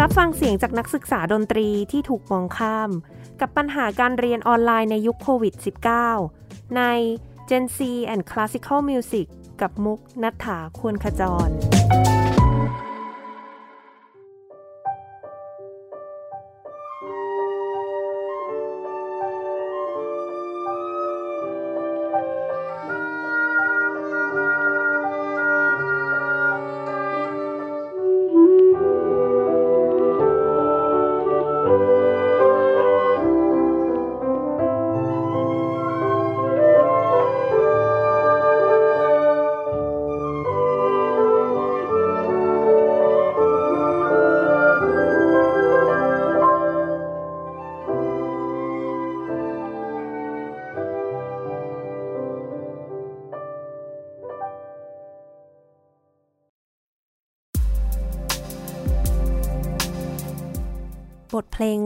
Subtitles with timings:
[0.00, 2.90] รับฟังเสียงจากนักศึกษาดนตรีที่ถูกมองข้าม
[3.40, 5.54] กับปัญหาการเรียนออนไลน์ในยุคโควิด
[6.14, 6.82] -19 ใน
[7.48, 7.78] Gen C
[8.12, 9.26] and Classical Music
[9.60, 11.48] กับมุกนัฐถาควรขจร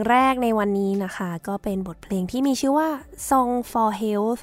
[0.08, 2.88] แรกในวันนี้นะคะ ก็เป็นบทเพลงที่มีชื่อว่า
[3.28, 4.42] Song for Health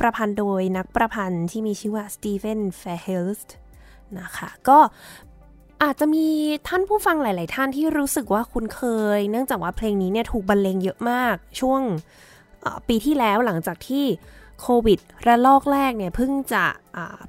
[0.00, 3.48] ประพันธ์โดยนักประพันธ์ที่มีชื่อว่า Stephen Fairhurst
[4.20, 4.78] นะคะ ก็
[5.82, 6.26] อาจจะมี
[6.68, 8.82] ท่านผู้ฟังหลาย ๆ ท่านที่รู้สึกว่าคุ้นเค
[9.16, 11.80] ย เนื่องจากว่าเพลงนี้เนี่ยถูกบรรเลงเยอะมาก ช่วง
[12.88, 14.04] ปีที่แล้วหลังจากที่
[14.60, 16.64] โควิดระลอกแรกเนี่ยเพิ่งจะ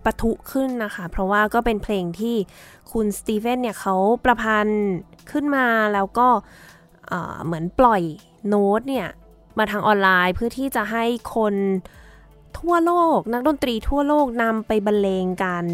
[0.04, 2.36] ปะทุขึ้นนะคะ เพราะว่าก็เป็นเพลงที่
[2.92, 4.86] คุณสตีเฟนเนี่ยเขาประพันธ์
[5.32, 6.28] ขึ้นมาแล้วก็
[7.46, 8.04] เหมือนปล่อย
[8.48, 9.08] โน้ตเนี่ย
[9.58, 11.06] มาทางออนไลน์เพื่อที่จะให้
[11.36, 11.54] คน
[12.60, 15.66] ทั่วโลก นักดนตรีทั่วโลกนำไปบรรเลงกัน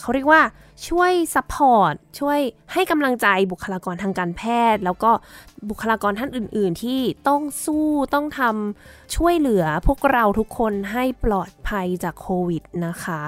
[0.00, 0.42] เขาเรียกว่า
[0.88, 2.38] ช่วย support ช่วย
[2.72, 4.42] ให้กำลังใจบุคลากรทางการแพ
[4.74, 5.10] ทย์ แล้วก็
[5.68, 13.22] บุคลากรท่านอื่น ๆ ที่ต้องสู้ต้องทำช่วยเหลือพวกเราทุกคนให้ปลอดภัยจากโควิดนะคะ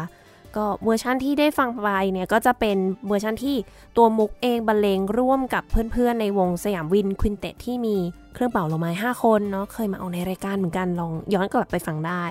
[0.56, 2.76] ก็เวอร์ชันที่ได้ฟังไปเนี่ยก็จะเป็น
[3.08, 3.56] เวอร์ชันที่
[3.96, 7.96] ตัวมุกเองบรรเลงร่วมกับเพื่อนๆในวงสยาม Wind Quintet ที่มี
[8.34, 12.24] เครื่องเป่าลมไม้5คนเนาะเคยมาออกในรายการเหมือนกันลองย้อนกลับไปฟังได้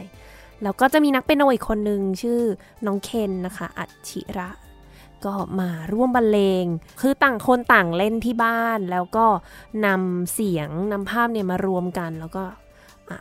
[0.64, 2.42] แล้วก็จะมีนักเปียโนอีกคนหนึ่งชื่อ
[2.86, 4.50] น้องเคนนะคะอัจฉิระ
[5.25, 6.66] ก็มาร่วมบรรเลง
[7.02, 9.25] คือต่างคนต่างเล่นที่บ้าน แล้วก็
[9.86, 12.44] นำเสียงนำภาพเนี่ยมารวมกัน แล้วก็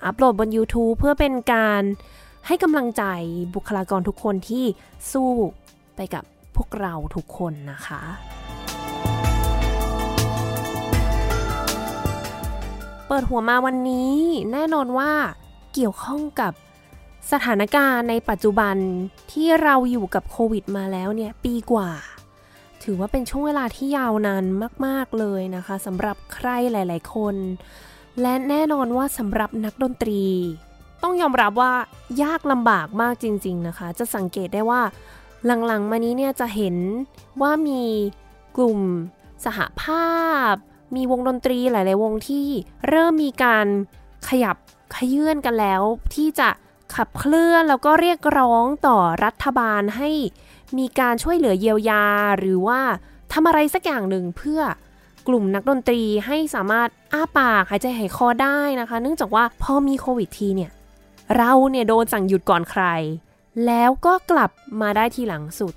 [0.05, 1.83] อัปโหลดบน YouTube เพื่อเป็นการ
[2.47, 3.05] ให้กำลังใจ
[3.55, 4.65] บุคลากรทุกคนที่
[5.13, 5.33] สู้
[5.97, 6.25] ไปกับ
[6.57, 8.03] พวกเราทุกคนนะคะ
[13.07, 14.15] เปิดหัวมาวันนี้
[14.53, 15.13] แน่นอนว่า
[15.75, 16.53] เกี่ยวข้องกับ
[17.33, 18.77] สถานการณ์ในปัจจุบัน
[19.33, 21.91] ที่เราอยู่กับโควิดมาแล้วเนี่ยปีกว่า
[22.83, 24.45] ถือว่าเป็นช่วงเวลาที่ยาวนาน
[24.87, 27.35] มาก ๆ เลยนะคะสำหรับใครหลาย ๆ คน
[28.21, 30.23] และแน่นอนว่าสำหรับนักดนตรี
[31.03, 31.73] ต้องยอมรับว่า
[32.23, 34.83] ยากลำบากมากจริง ๆนะคะ จะสังเกตได้ว่า
[35.67, 36.77] หลังๆ มานี้เนี่ยจะเห็น
[37.43, 37.83] ว่ามี
[38.57, 38.81] กลุ่ม
[39.45, 40.17] สหภา
[40.51, 40.53] พ
[40.97, 42.47] มีวงดนตรีหลาย ๆ วงที่
[42.89, 43.67] เริ่มมีการ
[44.29, 44.57] ขยับ
[44.97, 45.83] ขยื่นกันแล้ว
[46.15, 46.49] ที่จะ
[46.95, 50.11] ขับเคลื่อนแล้วก็เรียกร้องต่อรัฐบาลให้
[50.79, 52.05] มีการช่วยเหลือเยียวยา
[52.39, 52.81] หรือว่า
[53.33, 54.61] ทำอะไรสักอย่างหนึ่งเพื่อ
[55.29, 60.71] กลุ่มนักดนตรีให้สามารถอ้าปากหายใจหายคอได้นะคะ เนื่องจากว่าพอมีโควิดทีเนี่ย
[61.37, 62.85] เราเนี่ยโดนสั่งหยุดก่อนใคร
[63.67, 64.51] แล้วก็กลับ
[64.81, 65.75] มาได้ทีหลังสุด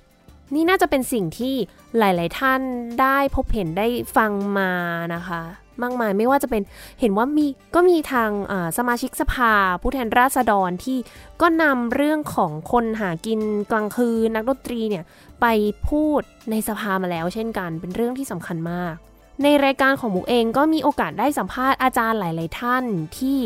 [0.54, 1.56] นี่น่าจะเป็นสิ่งที่
[1.98, 2.62] หลาย ๆ ท่าน
[3.02, 4.72] ได้พบเห็นได้ฟังมา
[5.16, 5.42] นะคะ
[5.82, 6.64] มากมายไม่ว่าจะเป็น
[7.00, 7.46] เห็นว่ามี
[7.76, 8.30] ก็มีทาง
[8.78, 10.98] สมาชิกสภา ผู้แทนราษฎรที่
[11.42, 13.40] ก็นำเรื่องของคนหากิน
[13.72, 15.04] กลางคืนนักดนตรีเนี่ย
[15.42, 15.46] ไป
[15.90, 16.22] พูด
[16.52, 18.96] ในสภามาแล้ว เช่นกันเป็นเรื่องที่สำคัญมาก
[19.44, 22.84] ในรายการของมุกเองก็มีโอกาสได้สัมภาษณ์อาจารย์หลาย ๆ ท่าน
[23.18, 23.38] ที่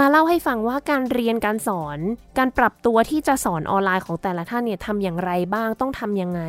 [0.00, 1.98] มาเล่าให้ฟังว่าการเรียนการสอน
[2.38, 6.42] การปรับตัวที่จะสอนออนไลน์ของแต่ละท่านเนี่ยทำอย่างไรบ้างต้องทำยังไง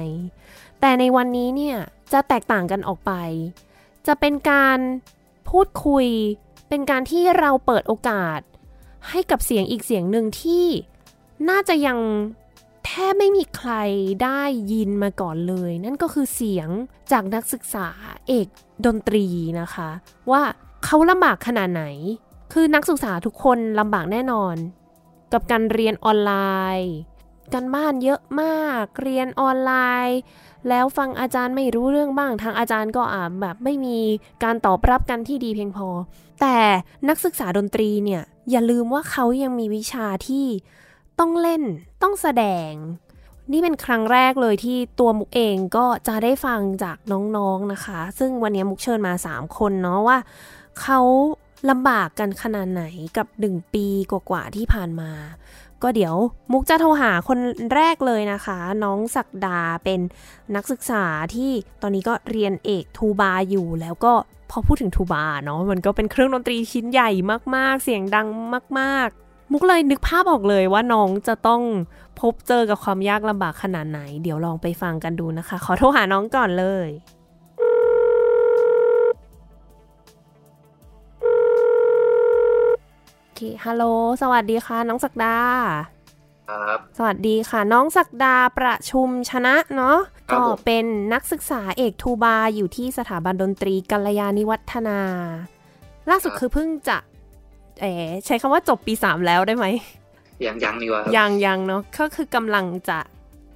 [0.82, 1.78] แต่ในวันนี้เนี่ย
[2.14, 3.12] จะแตกต่างกันออกไป
[4.08, 4.80] จะเป็นการ
[5.50, 6.08] พูดคุย
[6.70, 8.40] เป็นการที่เราเปิดโอกาส
[9.10, 10.66] ให้กับเสียงอีกเสียงหนึ่งที่
[11.50, 12.00] น่าจะยัง
[12.86, 13.72] แทบไม่มีใคร
[14.24, 14.42] ได้
[14.72, 16.70] ยินมาก่อนเลย นั่นก็คือเสียง
[17.12, 17.88] จากนักศึกษา
[18.28, 18.48] เอก
[18.86, 19.26] ดนตรี
[19.60, 19.90] นะคะ
[20.32, 20.42] ว่า
[20.86, 21.84] เขาลำบากขนาดไหน
[22.58, 24.56] คือนักศึกษาทุกคนลำบากแน่นอน
[25.34, 26.34] กับการเรียนออนไล
[26.80, 26.94] น์
[27.54, 29.74] การบ้านเยอะมาก เรียนออนไล
[30.08, 30.20] น์
[30.70, 33.98] แล้วฟังอาจารย์ไม่รู้เรื่องบ้าง ทางอาจารย์ก็อ่าแบบไม่มี
[34.44, 35.90] การตอบรับกันที่ดีเพียงพอ
[36.42, 36.58] แต่
[37.10, 40.46] นักศึกษาดนตรีเนี่ย อย่าลืมว่าเขายังมีวิชาที่
[41.20, 41.64] ต้องเล่น
[42.04, 42.72] ต้องแสดง
[43.52, 50.18] นี่เป็นครั้งแรกเลยที่ตัวมุกเองก็จะได้ฟังจากน้องๆนนะคะ ซึ่งวันนี้มุกเชิญมา 3 คนเนาะว่า
[50.82, 51.00] เขา
[51.70, 52.84] ลำบากกันขนาดไหน
[53.18, 55.12] กับหนึ่งปีกว่าๆที่ผ่านมา
[55.84, 56.16] ก็เดี๋ยว
[56.52, 57.40] มุกจะโทรหาคน
[57.76, 60.00] แรกเลยนะคะ น้องศักดาเป็น
[60.56, 61.04] นักศึกษา
[61.36, 64.14] ที่ตอนนี้ก็เรียนเอกทูบาอยู่แล้วก็
[64.52, 67.10] พอพูดถึงทูบาเนาะมันก็เป็นเครื่องดนตรีชิ้นใหญ่
[67.56, 68.28] มากๆ เสียงดัง
[68.80, 71.62] มากๆ มุกเลยนึกภาพออกเลยว่าน้องจะต้อง
[72.20, 76.90] พบเจอกับความยากลำบากขนาดไหน เดี๋ยวลองไปฟังกันดูนะคะ ขอโทรหาน้องก่อนเลย
[83.36, 83.84] เค ฮัลโหล
[84.22, 85.38] สวัสดีค่ะ น้องศักดา
[86.50, 89.98] ครับ สวัสดีค่ะ น้องศักดาประชุมชนะเนาะ
[90.30, 95.00] ครัก็บผมเป็นนักศึกษาเอกทูบาอยู่ที่สถาบันดนตรีกัลยาณิวัฒนา
[96.10, 96.98] ล่าสุดคือเพิ่งจะ
[97.82, 97.92] เอ๋
[98.26, 99.66] ใช้คำว่าจบปีสามแล้วได้ไหม
[100.46, 103.00] ยังยังดีกว่าครับยังยังเนาะ ก็คือกำลังจะ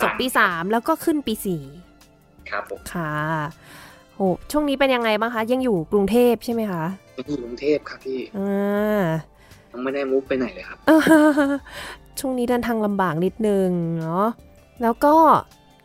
[0.01, 1.63] จบปีสามแล้วก็ขึ้นปีสี่
[2.49, 3.13] ครับผมค่ะ
[4.15, 4.19] โห
[4.51, 6.83] ช่วงนี้เป็นยังไงบ้างคะ ยังอยู่กรุงเทพใช่ไหมคะ
[7.17, 9.03] ยังอยู่กรุงเทพครับพี่อ่า
[9.71, 10.99] ยังไม่ได้มุกไปไหนเลยครับเออ
[12.19, 13.69] ช่วงนี้เดินทางลำบากนิดนึง
[13.99, 14.27] เนาะ
[14.81, 15.15] แล้วก็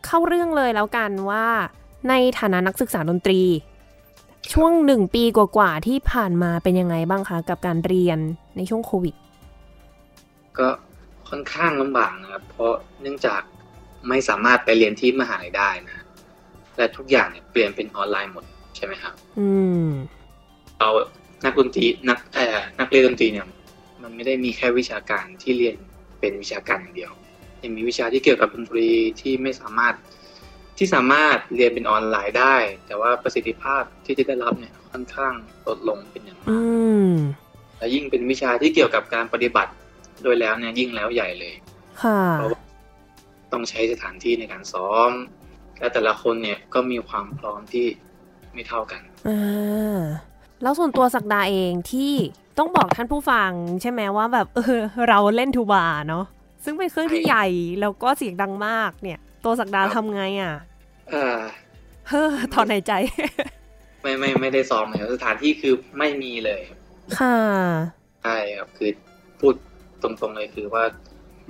[0.05, 1.45] เข้าเรื่องเลยแล้วกันว่า
[2.09, 3.41] ในฐานะนักศึกษาดนตรี
[4.53, 8.19] ช่วงหนึ่งปีกว่าๆที่ผ่านมาเป็นยังไงบ้างคะกับการเรียน
[8.57, 9.15] ในช่วงโควิด
[10.57, 10.67] ก็
[11.29, 13.41] ค่อนข้างลำบากนะครับ เพราะเนื่องจาก
[14.09, 16.03] ไม่สามารถไปเรียนที่มหาลัยได้นะ
[16.77, 18.43] และทุกอย่างเนี่ยเปลี่ยนเป็นออนไลน์หมด
[18.75, 19.47] ใช่ไหมครับ อื
[19.85, 19.87] ม
[20.79, 20.89] เรา
[21.45, 23.45] นักดนตรีนักเอ่อนักเรียนดนตรีเนี่ย
[24.05, 25.75] มันไม่ได้มีแค่วิชาการที่เรียน
[26.19, 27.11] เป็นวิชาการอย่างเดียว
[27.63, 28.87] ยังมีวิชาที่เกี่ยวกับดนตรี
[29.21, 29.95] ที่ไม่สามารถ
[30.77, 32.55] ที่สามารถเรียนเป็นออนไลน์ได้
[32.87, 35.33] แต่ว่าประสิทธิภาพที่จะได้รับเนี่ยค่อนข้าง
[35.67, 36.65] ลดลงเป็นอย่างอืมาก
[37.11, 37.15] ม
[37.77, 39.71] และยิ่งเป็นวิชาที่เกี่ยวกับการปฏิบัติ
[40.23, 41.55] โดยแล้วเนี่ยยิ่งแล้วใหญ่เลย
[42.03, 42.61] ค่ะเพราะว่า
[43.51, 45.11] ต้องใช้สถานที่ในการซ้อม
[45.79, 47.87] และแต่ละคนเนี่ยก็มีความพร้อมที่
[48.53, 50.01] ไม่เท่ากันอ่า
[50.61, 52.13] แล้วส่วนตัวสักดาเองที่
[52.57, 56.25] ต้องบอกท่านผู้ฟังใช่ไหมว่าแบบเออเราเล่นทูบาเนาะ
[56.63, 57.47] ซึ่งเป็นเครื่องที่ใหญ่
[57.81, 60.53] แล้วก็เสียงดังมากเนี่ย ตัวสักดาครับทำไงอะ
[61.09, 61.39] เอ่อ
[62.09, 62.93] เฮ้อถอนหายใจ
[64.01, 66.79] ไม่ไม่ไม่ได้ซ้อมเลยครับสถานที่คือไม่มีเลยครับ
[67.19, 67.37] ค่ะ
[68.23, 68.89] ใช่ครับคือ
[69.39, 69.53] พูด
[70.01, 70.83] ตรงๆเลยคือว่า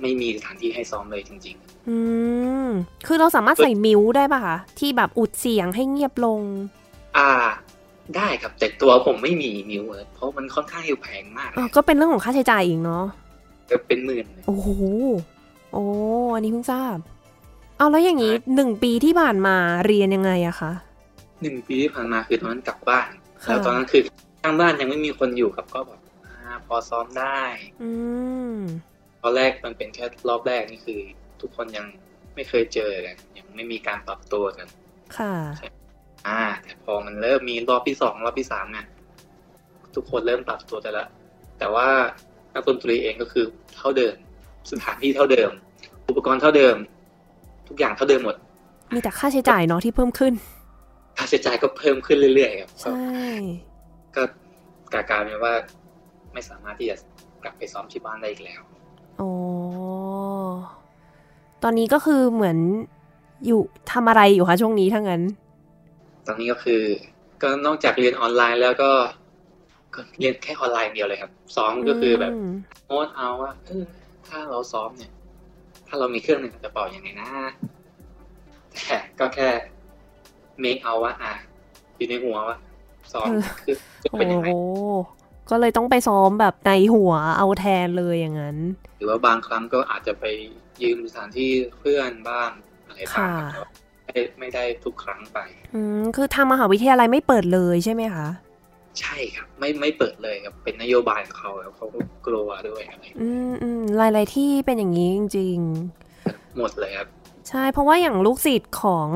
[0.00, 1.56] ไม่มีสถานที่ให้ซ้อมเลยจริง
[1.88, 1.98] อื
[2.66, 2.68] ม
[3.06, 7.30] คือเราสามารถใส่มิวได้ป่ะคะที่แบบอุดเสียงให้เงียบลงๆอ่า
[8.16, 13.04] ได้ครับแต่ตัวผมไม่มีมิวเลยเพราะมันค่อนข้างอยู่แพงมากอ๋อก็เป็นเรื่องของค่าใช้จ่ายอีกเนาะ
[13.70, 14.68] ก็เป็นหมื่นเลยโอ้โห
[15.72, 15.84] โอ้
[16.34, 16.96] อันนี้เพิ่งทราบ
[17.78, 19.56] เอาแล้วอย่างนี้หนึ่งปีที่ผ่านมา
[19.86, 20.72] เรียนยังไงอะคะ
[21.42, 23.08] หนึ่งปีที่ผ่านมาคือตอนนั้นกลับบ้าน
[23.44, 24.02] ค่ะแล้วตอนนั้นคือ
[24.42, 26.36] ทางบ้านยังไม่มีคนอยู่ครับก็แบบอ่า
[26.66, 27.40] พอซ้อมได้
[27.82, 27.90] อื
[28.54, 28.56] ม
[29.22, 31.00] ตอนแรกมันเป็นแค่รอบแรกนี่คือ
[31.40, 31.86] ทุกคนยัง
[32.34, 34.66] ไม่เคยเจอกันยังไม่มีการปรับตัวกัน
[35.18, 35.34] ค่ะ
[36.26, 38.86] อ่า แต่พอมันเริ่มมีรอบที่สองรอบที่สามเนี่ย
[39.94, 41.04] ทุกคนเริ่มปรับตัวแต่ละ
[41.58, 41.88] แต่ว่า
[42.54, 43.44] นักดนตรีเองก็คือ
[43.76, 44.14] เท่าเดิม
[44.70, 45.50] สถานที่เท่าเดิม
[46.08, 46.76] อุปกรณ์เท่าเดิม
[47.68, 48.36] ทุกอย่างเท่าเดิมหมด
[48.94, 50.32] มีแต่ค่าใช้จ่ายเนาะที่เพิ่มขึ้น
[51.16, 53.28] ค่าใช้จ่ายก็เพิ่มขึ้นเรื่อยๆครับก็ใช่
[54.16, 54.22] ก็
[54.92, 55.54] กลารเป็นว่า
[56.32, 56.96] ไม่สามารถที่จะ
[57.42, 58.60] กลับไปซ้อมที่บ้านได้อีกแล้ว
[59.20, 59.30] อ๋อ
[61.62, 62.58] ตอนนี้ก็คือเหมือน
[63.46, 63.60] อยู่
[63.92, 65.22] ทำอะไรอยู่คะช่วงนี้ทั้างนั้น
[66.26, 66.82] ตอนนี้ก็คือ
[67.42, 68.90] ก็นอกจากเรียนออนไลน์แล้วก็
[69.94, 72.34] ก็เรียนแค่ออนไลน์อย่างเดียวเลยครับซ้อมก็คือแบบม
[72.86, 73.84] โน้ตเอาว่าเออ
[74.28, 75.12] ถ้าเราซ้อมเนี่ย
[75.88, 77.28] ถ้าเรามีเครื่องหนึ่งจะเป่าอย่างไงนะ
[78.74, 79.48] แต่ก็แค่
[80.60, 81.32] เมคเอาว่าอะ
[81.96, 82.58] อยู่ในหัวว่า
[83.12, 83.28] ซ้อม
[83.64, 84.58] คือจะโอ้เป็นยังไงโห
[85.50, 88.58] ก็เลยต้องไปซ้อมแบบในหัวเอาแทนเลยอย่างนั้น
[88.96, 90.24] หรือว่าบางครั้งก็อาจจะไป
[90.82, 92.50] ยืมสถานที่เพื่อนบ้าง
[92.86, 93.40] อะไรบ้าง
[94.06, 95.38] ครับค่ะแต่ว่าไม่ได้ไม่ได้ทุกครั้งไป
[95.74, 98.28] อืมคือทางมหาวิทยาลัยไม่เปิดเลยใช่ไหมคะ
[99.00, 105.58] ใช่ครับ ไม่ไม่เปิดเลยครับ เป็นนโยบายของเขาครับเขาก็กลัวด้วยอะไรอืมอืมหลาย ๆ ที่เป็นอย่างนี้จริง
[106.08, 107.08] ๆ หมดเลยครับ
[107.48, 109.08] ใช่เพราะว่าอย่างลูกศิษย์ของ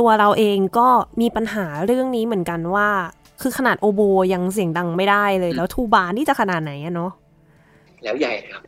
[0.00, 0.88] ตัวเราเองก็
[1.20, 2.88] มีปัญหาเรื่องนี้เหมือนกันว่า
[3.42, 4.00] คือขนาดโอโบ
[4.32, 7.12] ยังเสียงดังไม่ได้เลย แล้วทูบานี่จะขนาดไหนอะเนาะ
[8.04, 8.62] แล้วใหญ่เลยครับ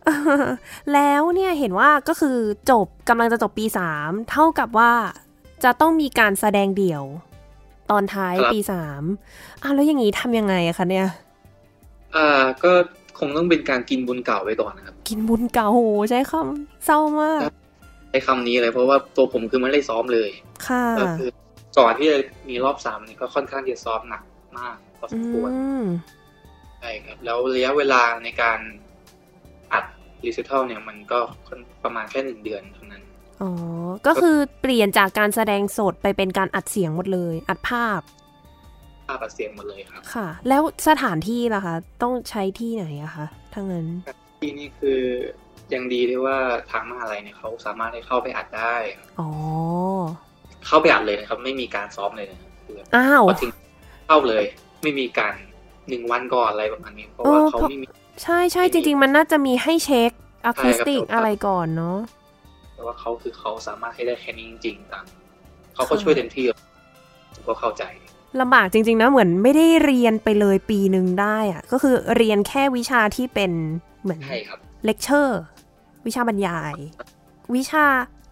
[0.93, 2.37] แล้วเนี่ยเห็นว่าก็คือ
[2.71, 4.93] จบกำลังจะจบปีสามเท่ากับว่า
[5.65, 7.05] จะต้องมีการแสดงเดี่ยว
[7.91, 9.03] ตอนท้ายครับปีสาม
[9.63, 11.09] อ้าวแล้วอย่างนี้ทำยังไงอะคะเนี่ย
[12.17, 12.73] อ่าก็
[13.19, 17.41] คงต้องเป็นการกินบุญเก่าไว้ก่อนนะครับ กินบุญเก่าโหใช้คำเศร้ามาก
[18.11, 20.31] ใช้คำนี้เลยเพราะว่าตัวผมคือไม่ได้ซ้อมเลย
[20.67, 21.29] ค่ะก็คือ
[21.79, 24.23] ก่อนที่จะมีรอบสามนี่ก็ค่อนข้างที่จะซ้อมหนัก
[24.59, 25.51] มากพอสอืมควร
[25.83, 25.85] ม
[26.79, 28.59] ใช่ครับ แล้วระยะเวลาในการ
[29.73, 29.85] อัด
[30.25, 31.19] รีเซทัลเนี่ยมันก็
[31.85, 32.78] ประมาณแค่หนึ่งเดือนเท่านั้น
[33.43, 33.51] อ๋อ
[34.07, 38.01] ก็คือเปลี่ยนจากการแสดงสดไปเป็นการอัดเสียงหมดเลย อัดภาพ
[39.07, 43.87] ภาพอัดเสียงหมดเลยครับ ค่ะ แล้วสถานที่ล่ะคะ ต้องใช้ที่ไหนอะคะทั้างนั้น
[44.41, 45.01] ที่นี่คือ
[45.75, 46.39] ยังดีที่ว่า
[46.71, 48.77] ทางมหาลัยเนี่ยเขาสามารถให้เข้าไปอัดได้
[49.21, 49.29] อ๋อ
[50.67, 53.51] เข้าไปอัดเลยนะครับ ไม่มีการซ้อมเลยนะคือแบบอ้าวพอถึง
[54.07, 54.45] เข้าเลย
[54.83, 55.35] ไม่มีการ
[55.89, 57.87] หนึ่งวันก่อนอะไรประมาณนี้เพราะว่าเออเขาเพราะไม่มี
[58.23, 60.11] ใช่ใช่จริง ๆ มันน่าจะมีให้เช็ค
[60.47, 61.99] อะคูสติกใช่ครับอะไรก่อนเนาะ
[62.79, 65.07] แต่ว่าเขาคือเขาสามารถให้ได้แค่นี้จริงๆต่าง
[65.75, 66.45] เขาก็ช่วยเต็มที่
[67.35, 67.83] ผมก็เข้าใจ
[68.41, 73.53] ลำบากจริง ๆ นะเหมือนไม่ได้เรียนไปเลยปีหนึ่งได้อะก็คือเรียนแค่วิชาที่เป็น
[74.03, 75.41] เหมือนใช่ครับเลคเชอร์
[76.07, 76.75] วิชาบรรยาย
[77.55, 77.87] วิชา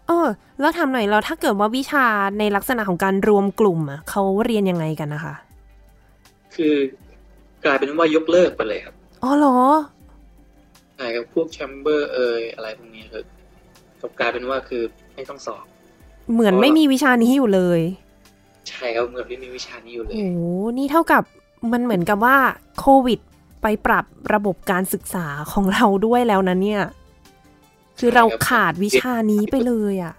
[0.07, 0.27] เออ
[0.61, 2.07] แล้วทำหน่อยเราถ้าเกิดว่าวิชา
[2.39, 5.35] ในลักษณะของการรวมกลุ่มอะเขาเรียนยังไงกันนะคะ
[6.55, 6.75] คือ
[7.65, 9.59] กลายเป็นว่ายกเลิกไปเลยครับ อ๋อเหรอ
[10.97, 13.25] ใช่ครับพวก chamber เอยอะไรพวกนี้คือ
[14.01, 14.83] กลับกลายเป็นว่าคือ
[15.15, 15.65] ไม่ต้องสอบ
[16.33, 17.81] เหมือนไม่มีวิชานี้อยู่เลย
[18.69, 20.41] ใช่ครับเหมือนไม่มีวิชานี้อยู่เลยโอ้โห
[20.79, 21.23] นี่เท่ากับ
[21.73, 22.37] มันเหมือนกับว่า
[22.79, 23.21] โควิด
[23.63, 26.83] ไปปรับระบบการศึกษาของเราด้วยแล้วนะเนี่ย
[27.99, 30.15] คือเราขาดวิชานี้ไปเลยอะ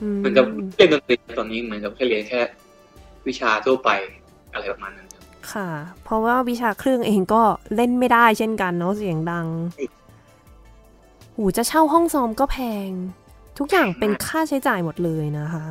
[0.00, 0.46] อืมเหมือนกับ
[0.76, 2.40] เรียนดนตรีตอนนี้เหมือนกับแค่เรียนแค่
[3.28, 3.90] วิชาทั่วไป
[4.52, 5.22] อะไรประมาณนั้นครับ
[5.52, 5.68] ค่ะ
[6.04, 7.42] เพราะว่าวิชาเครื่องเองก็
[7.76, 9.46] เล่นไม่ได้เช่นกันเนาะเสียงดัง
[11.36, 12.56] หูจะเช่าห้องซ้อมก็แพ
[12.88, 12.90] ง
[13.58, 15.64] ทุกอย่างเป็นค่าใช้จ่ายหมดเลยนะคะ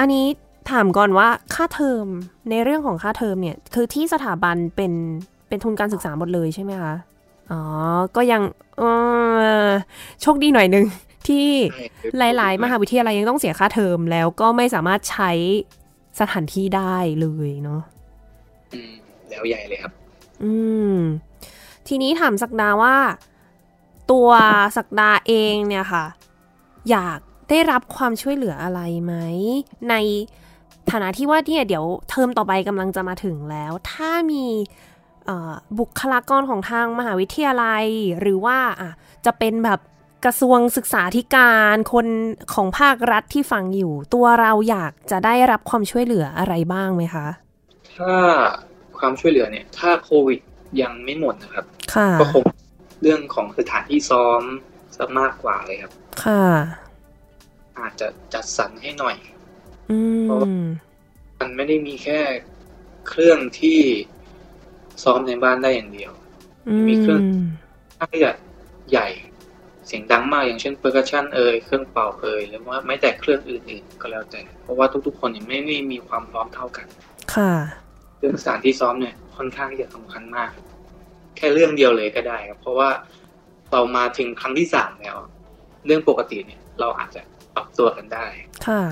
[0.00, 0.26] อันนี้
[0.70, 2.06] ถามก่อนว่าค่าเทอม
[2.50, 4.92] ในเรื่องของค่าเทอมเนี่ย คือที่สถาบันเป็น
[5.48, 6.94] เป็นทุนการศึกษาหมดเลยใช่ไหมคะ
[7.50, 7.62] อ๋อ
[8.16, 8.42] ก็ยัง
[8.78, 8.82] เอ
[9.66, 9.68] อ
[10.20, 10.86] โชคดีหน่อยหนึ่ง
[11.28, 11.46] ที่
[12.18, 15.30] หลาย ๆ มหาวิทยาลัยยังต้องเสียค่าเทอมแล้วก็ไม่สามารถใช้
[16.20, 17.80] สถานที่ได้เลยเนาะ
[18.74, 18.92] อืม
[19.30, 19.92] แล้วใหญ่เลยครับ
[20.42, 20.52] อื
[20.94, 20.96] ม
[21.88, 22.96] ทีนี้ถามสักดาว่า
[24.10, 24.28] ตัว
[24.76, 26.04] สักดาเองเนี่ยค่ะ
[26.90, 27.18] อยาก
[27.50, 29.14] ได้รับความช่วยเหลืออะไรไหม
[29.90, 29.94] ใน
[30.90, 34.44] ฐานะที่ว่าเนี่ยเดี๋ยวเทอมต่อไปกำลังจะมาถึงแล้ว ถ้ามี
[35.26, 37.86] เอ่อบุคลากรของทางมหาวิทยาลัย
[38.20, 38.90] หรือว่าอะ
[39.26, 39.80] จะเป็นแบบ
[40.24, 42.06] กระทรวงศึกษาธิการคน
[42.54, 47.26] ของภาครัฐที่ฟังอยู่ ตัวเราอยากจะได้รับความช่วยเหลืออะไรบ้างไหมคะ
[47.96, 48.14] ถ้า
[48.98, 50.40] ความช่วยเหลือเนี่ย ถ้าโควิด
[50.80, 52.42] ยังไม่หมดนะครับค่ะก็คง
[53.02, 54.42] เรื่องของสถานที่ซ้อม
[54.96, 55.92] ซะมากกว่าเลยครับ
[56.24, 56.44] ค่ะ
[57.78, 59.16] อาจจะจัดสรรให้หน่อย
[59.90, 60.66] อืเพราะว่าม
[61.40, 62.20] มันไม่ได้มีแค่
[63.08, 63.80] เครื่องที่
[65.02, 66.12] ซ้อมในบ้านได้อย่างเดียว
[66.88, 67.20] มีเครื่อง
[67.98, 68.32] ถ้าที่จะ
[68.90, 69.08] ใหญ่
[69.86, 76.86] เสียงดังมากอย่างเช่นเปอร์คัชชันเอยเครื่องเป่าเอยหรือว่าไม่แต่เครื่องอื่น ๆ ก็แล้วแต่ เพราะว่าทุกๆ คนเนี่ยไม่ไม่มีความพร้อมเท่ากัน
[77.34, 77.52] ค่ะ
[78.18, 80.50] เรื่องสถานที่ซ้อมเนี่ยค่อนข้างที่จะสำคัญมาก
[81.36, 82.88] แค่เรื่องเดียวเลยก็ได้ครับ เพราะว่า
[83.72, 85.16] เรามาถึงครั้งที่สามแล้ว
[85.86, 87.22] เรื่องปกติเนี่ย เราอาจจะ
[87.54, 88.26] ปรับตัวกันได้
[88.68, 88.82] ค่ะ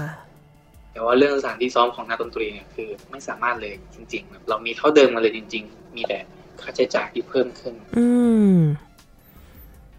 [0.92, 6.18] แต่ว่าเรื่องสถานที่ซ้อมของนักดนตรีเนี่ยคือ ไม่สามารถเลยจริงๆแบบเรามีเท่าเดิมมาเลยจริง ๆ มีแต่
[6.60, 8.08] ค่าใช้จ่ายที่เพิ่มขึ้น อื
[8.54, 8.56] ม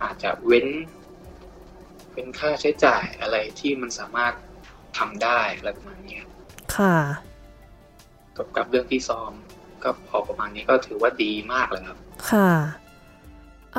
[0.03, 0.67] อาจจะเว้น
[2.13, 4.33] เป็นค่าใช้จ่ายอะไรที่มันสามารถ
[4.97, 6.31] ทำได้อะไรประมาณนี้ครับ
[6.77, 6.97] ค่ะ
[8.37, 9.31] กับกับเรื่องที่ซ้อม
[9.83, 11.97] ก็พอประมาณนี้ก็ถือว่าดีมากเลยครับ
[12.29, 12.51] ค่ะ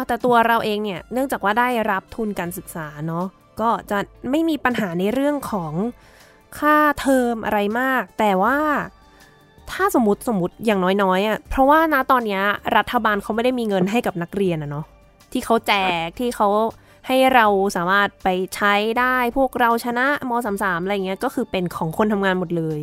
[0.06, 3.26] แต่ตัวเราเองเนี่ยเนื่องจากว่าได้รับทุนการศึกษาเนาะ
[3.60, 3.98] ก็จะ
[4.30, 5.72] ไม่มีปัญหาในเรื่องของ
[6.58, 8.58] ค่าเทอมอะไรมาก แต่ว่า
[9.72, 12.40] ถ้าสมมติสมมติอย่างน้อยๆอะเพราะว่านะตอนนี้
[12.76, 14.84] รัฐบาลเขาไม่ได้มีเงินให้กับนักเรียนอะเนาะ
[15.32, 15.72] ที่เขาแจ
[16.04, 16.48] กที่เขา
[17.06, 22.80] ให้เราสามารถไปใช้ได้พวกเราชนะมสามสามอะไรเงี้ยก็คือเป็นของคนทำงานหมดเลย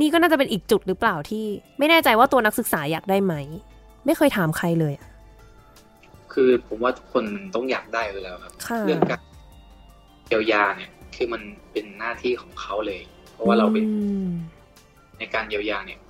[0.00, 1.44] นี่ก็น่าจะเป็นอีกจุดหรือเปล่าที่
[1.78, 3.34] ไม่แน่ใจว่าตัวนักศึกษาอยากได้ไหม
[4.06, 5.08] ไม่เคยถามใครเลยอะ
[6.32, 7.24] คือผมว่าทุกคน
[7.54, 9.22] ต้องอยากได้อยู่แล้วครับค่ะเรื่องการ
[10.28, 13.00] เยียวยาเนี่ย คือมันเป็นหน้าที่ของเขาเลย
[13.32, 14.30] เพราะว่าเราเป็นอืม
[15.18, 16.00] ในการเยียวยาเนี่ย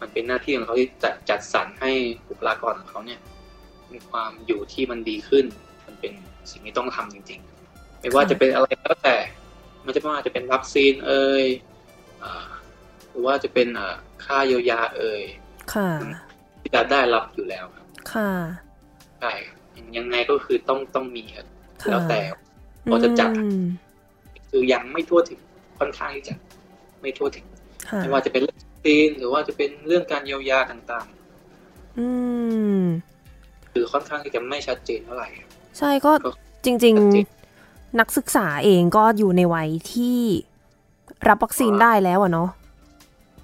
[0.00, 1.92] มันเป็นหน้าที่ของเขาที่จะจัดสรรให้
[2.28, 3.20] บุคลากรของเขาเนี่ย
[3.92, 5.44] มีความอยู่ที่มันดีขึ้น
[5.86, 6.12] มันเป็น
[6.50, 9.16] สิ่งที่ต้องทำจริง ๆ ไม่ว่าจะเป็นอะไรก็แล้วแต่
[9.86, 11.44] มันจะไม่ว่าจะเป็นวัคซีนเอ่ย
[12.22, 12.51] อ่า
[13.12, 15.22] หรือว่าจะเป็นอ่าค่าเยียวยาเอ่ย
[15.74, 15.90] ค่ะ
[16.60, 18.30] ที่จะได้รับอยู่แล้วครับ ค่ะ
[19.20, 19.56] ใช่ครับ
[19.96, 21.46] ยังไงก็คือต้องต้องมีครับ
[21.82, 22.20] ค่ะแล้วแต่
[22.88, 23.62] เราจะจัดอืม
[24.50, 25.40] คือยังไม่ทั่วถึง
[25.78, 26.34] ค่อนข้างที่จะ
[27.00, 27.46] ไม่ทั่วถึง
[27.88, 31.06] ค่ะไม่ว่าจะเป็นเรื่องวัคซีนหรือว่าจะเป็นเรื่องการเยียวยาต่าง
[31.98, 32.08] อื
[32.80, 36.30] มๆคือค่อนข้างที่จะไม่ชัดเจนเท่าไหร่ครับใช่ก็ก็
[36.64, 40.20] จริงชัดเจนๆนักศึกษาเองก็อยู่ในวัยที่
[41.28, 42.48] รับวัคซีนได้แล้วอะเนาะ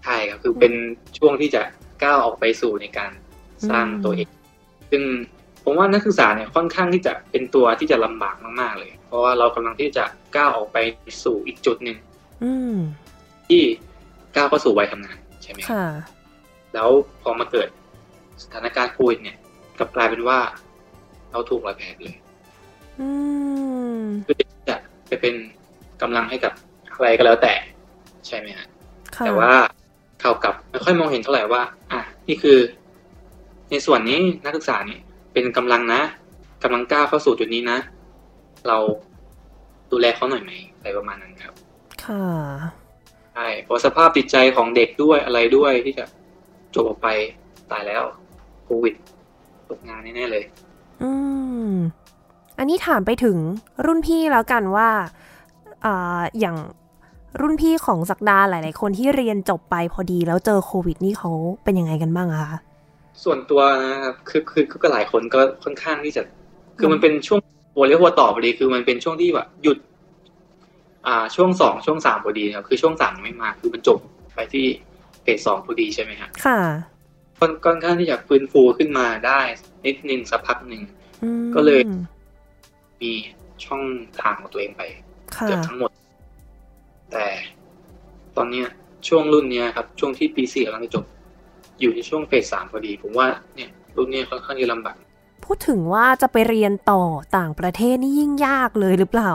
[0.04, 0.72] ใช่ครับคือเป็น
[1.18, 1.62] ช่วงที่จะ
[2.04, 3.10] ก้าวออกไปสู่ในการ
[3.70, 4.28] สร้างอืมตัวเอง
[4.90, 5.02] ซึ่ง
[5.64, 10.04] ผมว่านักศึกษาเนี่ยค่อนข้างที่จะเป็นตัวที่จะลำบากมาก ๆ เลย เพราะว่าเรากำลังที่จะ
[10.36, 10.78] ก้าวออกไป
[11.24, 11.98] สู่อีกจุดหนึ่ง
[12.44, 12.76] อืม
[13.48, 13.62] ที่
[14.36, 15.86] ก้าวเข้าสู่วัยทำงานใช่ไหมครับค่ะ
[16.74, 16.88] แล้ว
[17.22, 17.68] พอมาเกิด
[18.42, 19.36] สถานการณ์โควิดเนี่ย
[19.78, 20.38] กลับกลายเป็นว่า
[21.32, 22.16] เราถูกรอยแผลเลย
[23.00, 23.08] อื
[24.00, 24.76] มเพื่อที่จะ
[25.08, 25.34] ไปเป็น
[26.02, 26.52] กำลังให้กับ
[26.94, 27.54] ใครก็แล้วแต่
[28.26, 28.66] ใช่ไหมฮะ
[29.16, 29.52] ค่ะแต่ว่า
[30.20, 32.58] เขากลับไม่ค่อยมองเห็นเท่าไหร่ว่า อะนี่คือ
[33.70, 34.98] ในส่วนนี้นักศึกษานี่
[35.32, 36.00] เป็นกำลังนะ
[36.62, 37.78] กำลังก้าวเข้าสู่จุดนี้นะ
[38.68, 38.78] เรา
[39.90, 41.52] ดูแลเขาหน่อยไหมอะไรประมาณนั้นครับ
[42.04, 42.26] ค่ะ
[43.34, 46.04] ใช่เพราะสภาพจิตใจของเด็กด้วยอะไรด้วยที่จะ
[46.74, 47.08] จบออกไป
[47.70, 48.02] ตายแล้ว
[48.64, 48.94] โควิด
[49.70, 50.44] ตกงานแน่ๆเลย
[51.02, 51.10] อื
[51.70, 51.72] ม
[52.58, 53.36] อันนี้ถามไปถึง
[53.86, 54.88] รุ่นพี่แล้วกันว่า
[55.84, 56.56] อ่าอย่าง
[57.40, 61.30] รุ่นพี่ของสักดาหลาย ๆ คนที่เรียนจบไปพอดีแล้วเจอโควิดนี่เขา
[61.64, 62.58] เป็นยังไงกันบ้างอะคะ
[63.24, 66.22] ส่วนตัวนะครับคือคือคือก็หลายคนก็ค่อนข้างที่จะ
[66.78, 67.40] คือมันเป็นช่วง
[67.74, 69.78] หัวเรียกหัวต่อพอดีคือมันเป็นช่วงที่แบบหยุด
[71.06, 73.98] อ่าช่วงสองช่วงสามพอดีครับคือช่วงสามยังไม่มาคือมันจบ
[74.34, 74.66] ไปที่
[75.22, 76.60] เฟสสองพอดีใช่ไหมฮะค่ะ
[77.38, 79.40] ค่อนค่อนข้างที่จะฟื้นฟูขึ้นมาได้
[79.86, 80.82] นิดนึงสักพักหนึ่ง
[81.22, 81.80] อืมก็เลย
[83.02, 83.12] มี
[83.64, 83.82] ช่อง
[84.20, 84.82] ทางของตัวเองไป
[85.36, 85.87] ค่ะเกือบทั้งหมด
[87.18, 87.32] แต่
[88.36, 88.66] ตอนเนี้ย
[89.08, 91.04] ช่วงรุ่นเนี้ยครับช่วงที่ปีสี่กำลังจะจบ
[91.80, 94.96] อยู่ในช่วงเฟสสามพอดี ผมว่าเนี่ยรุ่นเนี้ยค่อนข้างจะลำบาก
[95.44, 97.02] พูดถึงว่าจะไปเรียนต่อ
[97.36, 99.32] ต่างประเทศนี่ยิ่งยากเลยหรือเปล่า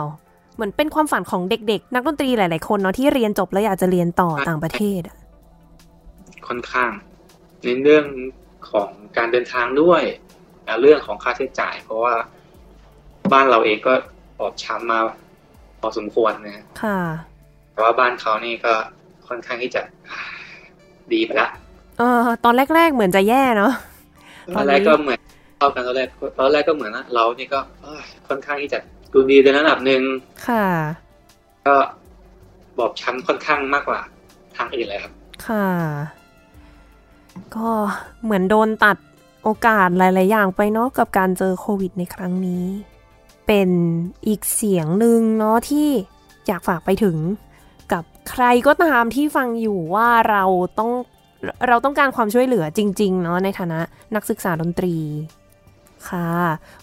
[0.54, 5.16] เหมือนเป็นความฝันของเด็กๆ นักดนตรีหลายๆคนเนาะที่เรียนจบแล้วอยากจะเรียนต่อต่างประเทศอะ
[6.46, 6.90] ค่อนข้าง
[7.64, 8.06] ในเรื่อง
[8.70, 10.02] ของการเดินทางด้วย
[10.64, 12.14] และเรื่องของค่าใช้จ่าย เพราะว่า
[13.32, 13.94] บ้านเราเองก็
[14.38, 15.00] บอบช้ำมา
[15.80, 17.00] พอสมควรนะค่ะ
[17.74, 18.72] แต่ว่าบ้านเขานี่ก็
[19.28, 19.82] ค่อนข้างที่จะ
[21.12, 21.48] ดีไปละ
[21.98, 23.72] เออตอนแรก ๆ เหมือนจะแย่เนาะ
[24.56, 25.20] ตอนแรกก็เหมือน
[25.58, 28.78] เข้ากันตอนแรกตอนแรกก็เหมือนนะเรานี่ก็เอ้ยค่อนข้างที่จะ
[29.12, 30.02] ดูดีในระดับหนึ่ง
[30.48, 30.66] ค่ะ
[31.66, 31.76] ก็
[32.78, 34.00] บอบช้ำค่อนข้างมากกว่า
[34.56, 35.12] ทางอื่นเลยครับ
[35.46, 35.66] ค่ะ
[37.56, 37.68] ก็
[38.22, 38.96] เหมือนโดนตัด
[39.42, 42.64] โอกาสหลาย ๆ อย่างไปเนาะกับการเจอโควิดในครั้งนี้
[43.46, 43.70] เป็น
[44.26, 45.88] อีกเสียงหนึ่งเนาะที่
[46.46, 47.53] อยากฝากไปถึงกับ
[48.30, 50.44] ใครก็ตามที่ฟังอยู่ว่าเรา
[50.78, 50.90] ต้อง
[51.68, 53.80] เราต้องการความช่วยเหลือจริง ๆ เนาะในฐานะ
[54.14, 54.96] นักศึกษาดนตรี
[56.08, 56.28] ค่ะ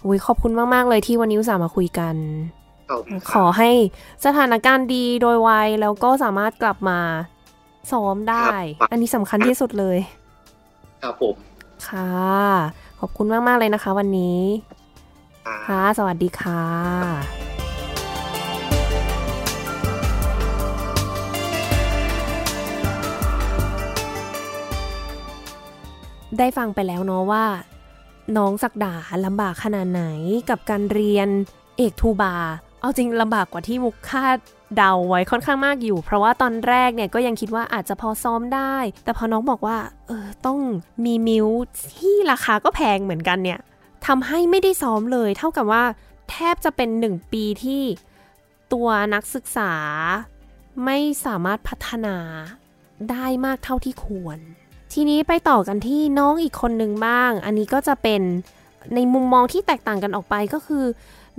[0.05, 2.15] อุ้ยขอบคุณมาก ๆ เลยที่วันนี้อุตส่าห์มาคุยกัน
[2.89, 3.71] ขอบคุณคขรัอบให้
[4.25, 5.49] สถานการณ์ดีโดยไว
[5.81, 6.99] แล้วก็สามารถกลับมา
[7.91, 8.49] ซ้อมได้
[8.79, 9.97] ครับอันนี้สำคัญที่สุดเลย
[11.01, 11.35] ครับผม
[11.87, 12.11] ค่ะ
[12.99, 14.39] ขอบคุณมาก ๆ เลยนะคะวันนี้
[15.47, 17.50] อ่าค่ะ สวัสดีค่ะ
[26.37, 27.45] ได้ฟังไปแล้วเนาะว่า
[28.37, 30.03] น้องสักดาลำบากขนาดไหน
[30.49, 31.29] กับการเรียน
[31.77, 32.35] เอกทูบา
[32.81, 34.37] เอาจริงลำบากกว่าที่มุกคาด
[34.77, 40.59] เดาไว้ค่อนข้างมากอยู่ เพราะว่าตอนแรกเนี่ยก็ยังคิดว่าอาจจะพอซ้อมได้ แต่พอน้องบอกว่าเออต้อง
[41.05, 41.47] มีมิว
[41.95, 43.59] ที่ราคาก็แพงเหมือนกันเนี่ย
[44.07, 45.83] ทำให้ไม่ได้ซ้อมเลย เท่ากับว่า
[46.29, 47.83] แทบจะเป็นหนึ่งปีที่
[48.73, 49.73] ตัวนักศึกษา
[50.85, 52.17] ไม่สามารถพัฒนา
[53.11, 54.39] ได้มากเท่าที่ควร
[54.93, 58.21] ทีนี้ไปต่อกันที่น้องอีกคนหนึ่งบ้าง อันนี้ก็จะเป็น
[58.95, 60.85] ในมุมมองที่แตกต่างกันออกไปก็คือ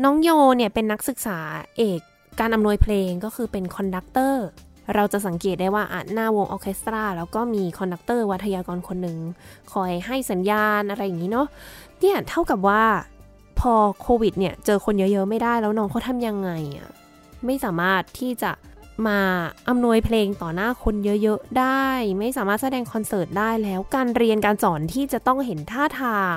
[0.04, 1.38] น้องโยเนี่ยเป็นนักศึกษา
[1.76, 2.00] เอก
[2.40, 4.44] การอำนวยเพลงก็คือเป็น conductor
[4.94, 9.18] เราจะสังเกตได้ว่าอะหน้าวงออเคสตรา แล้วก็มี conductor วาทยกรคนหนึ่ง
[9.72, 11.46] คอยให้สัญญาณอะไรอย่างนี้เนาะ
[12.00, 12.82] เนี่ยเท่ากับว่า
[13.60, 16.90] พอโควิดเนี่ย เจอคนเยอะๆไม่ได้แล้วน้องเขาทำยังไงอะ
[17.46, 18.50] ไม่สามารถที่จะ
[19.08, 19.20] มา
[19.68, 21.86] อำนวยเพลงต่อหน้าคนเยอะๆได้
[22.18, 26.36] ไม่สามารถแสดงคอนเสิร์ตได้แล้ว การเรียนการสอนที่จะต้องเห็นท่าทาง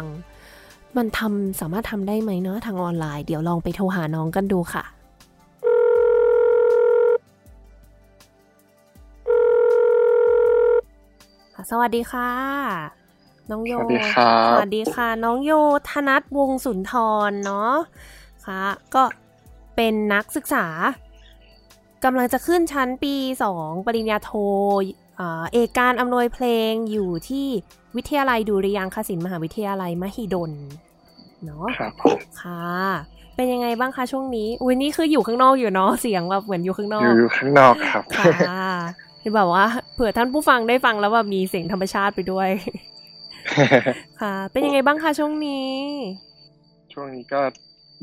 [0.97, 4.83] มันทำสามารถทำได้ไหมเนาะทางออนไลน์เดี๋ยวลองไปโทรหาน้องกันดูค่ะ
[11.71, 12.31] สวัสดีค่ะ
[13.49, 15.51] น้องโย สวัสดีครับสวัสดีค่ะ น้องโย
[15.89, 16.93] ธนัทวงศ์สุนท
[17.29, 17.73] รเนาะ
[18.45, 18.61] ค่ะ
[18.95, 19.03] ก็
[19.75, 20.65] เป็นนักศึกษา
[22.05, 23.15] กำลังจะขึ้นชั้นปี
[23.51, 24.31] 2 ปริญญาโท
[25.19, 27.47] อ่าเอกการอำนวยเพลงอยู่ที่
[27.95, 30.51] วิทยาลัยดุริยางคศิลป์มหาวิทยาลัยมหิดล
[31.45, 32.65] เนาะครับผมค่ะ
[33.35, 38.67] เป็นยังไงบ้างคะช่วงนี้ อุ้ยนี่คืออยู่ข้างนอกอยู่เนาะเสียงแบบเหมือนอยู่ข้างนออกยู่อยู่ข้างนอกครับค่ะ
[39.21, 42.49] ที่แบบว่า เผื่อท่านผู้ฟังได้ฟังแล้วแบบมีเสียงธรรมชาติไปด้วย
[44.21, 45.69] ค่ะ เป็นยังไงบ้างคะช่วงนี้
[46.93, 47.41] ช่วงนี้ก็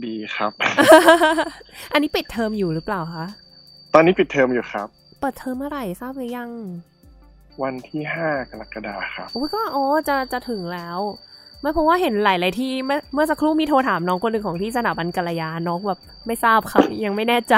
[0.04, 0.52] ดีครับ
[1.92, 3.26] อันนี้ปิดเทอมอยู่หรือเปล่าคะ
[3.94, 4.88] ตอนนี้ปิดเทอมอยู่ครับ
[5.20, 6.50] เปิดเทอมเมื่อไหร่ทราบหรือยัง
[7.62, 10.98] วันที่ห้ากรกฎาคมครับอุ้ยก็โอ้จะจะถึงแล้ว
[11.60, 17.54] ไม่เพราะว่าเห็นหลาย ๆ ที่เมื่อเมื่อสักครู่มีโทรถามน้องคนหนึ่งของที่สถาบันกัลยาน้องแบบไม่ทราบครับ ยังไม่แน่ใจ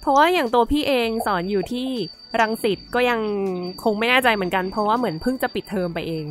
[0.00, 1.88] เพราะว่าอย่างตัวพี่เองสอนอยู่ที่
[2.40, 3.20] รังสิตก็ยัง
[3.82, 6.26] คงไม่แน่ใจเหมือนกัน เพราะว่าเหมือนเพิ่งจะปิดเทอมไปเอง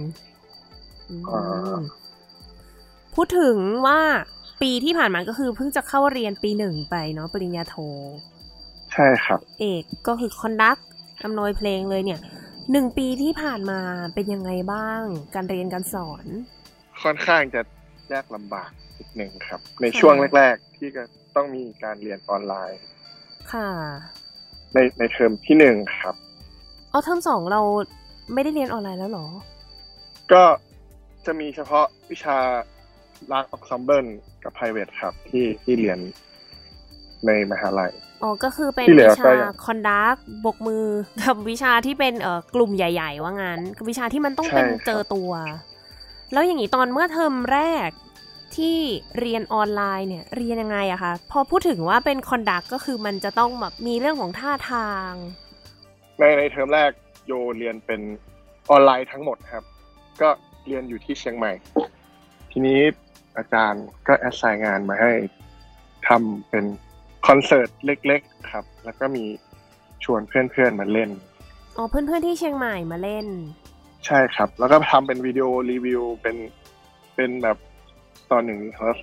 [1.09, 1.39] อืมอ๋อ
[3.15, 3.99] พูดถึงว่า
[4.61, 7.75] ปีที่ผ่านมาก็คือเพิ่งจะเข้าเรียนปีหนึ่งไปเนาะปริญญาโท
[8.93, 10.77] ใช่ครับ เอกก็คือ conduct
[11.23, 12.19] อำนวยเพลงเลยเนี่ย
[12.71, 13.79] หนึ่งปีที่ผ่านมา
[14.13, 15.01] เป็นยังไงบ้าง
[15.35, 16.25] การเรียนการสอน
[17.01, 17.61] ค่อนข้างจะ
[18.13, 21.03] ยากลำบากนิดหนึ่งครับ ในช่วงแรก ๆ ที่ก็
[21.35, 22.79] ต้องมีการเรียนออนไลน์
[23.51, 23.67] ค่ะ
[24.73, 26.15] ในในเทอมที่หนึ่งครับ
[26.91, 27.61] อ๋อเทอมสองเรา
[28.33, 29.27] ไม่ได้เรียนออนไลน์แล้วเหรอ
[30.31, 30.43] ก็
[31.25, 32.37] จะมีเฉพาะวิชา
[33.31, 34.05] large ensemble
[34.43, 35.99] กับ private ครับ ที่ที่เรียน
[37.27, 37.91] ในมหาลัย
[38.23, 40.85] อ๋อ ก็คือเป็นที่เหลือก็วิชายัง conduct โบกมือ
[41.23, 45.31] กับวิชาที่เป็นเอ่อกลุ่มใหญ่ ๆ ว่างั้นวิชาที่มันต้องเป็นใช่ครับเจอตัว
[46.33, 47.89] แล้วอย่างนี้ตอนเมื่อเทอมแรก
[48.55, 48.77] ที่
[49.19, 55.11] เรียนออนไลน์เนี่ย เรียนยังไงอะคะพอพูดถึงว่าเป็น conduct ก็คือมันจะต้องแบบมีเรื่องของท่าทาง
[56.19, 56.91] ในในเทอมแรก
[57.27, 58.01] โยเรียนเป็น
[58.69, 59.63] ออนไลน์ทั้งหมดครับ
[60.21, 60.29] ก็
[60.67, 61.51] เรียนอยู่ที่เชียงใหม่
[62.51, 62.79] ทีนี้
[63.37, 65.11] อาจารย์ก็ assign งานมาให้
[66.07, 66.65] ทำเป็น
[67.27, 69.23] คอนเสิร์ตเล็ก ๆ ครับ แล้วก็มี
[70.03, 71.09] ชวนเพื่อนๆมาเล่น
[71.77, 73.27] อ๋อเพื่อนๆที่เชียงใหม่มาเล่น
[74.05, 76.35] ใช่ครับ แล้วก็ทำเป็นวิดีโอรีวิวเป็น
[77.15, 77.57] เป็นแบบ
[78.31, 78.95] ตอนหนึ่งครับ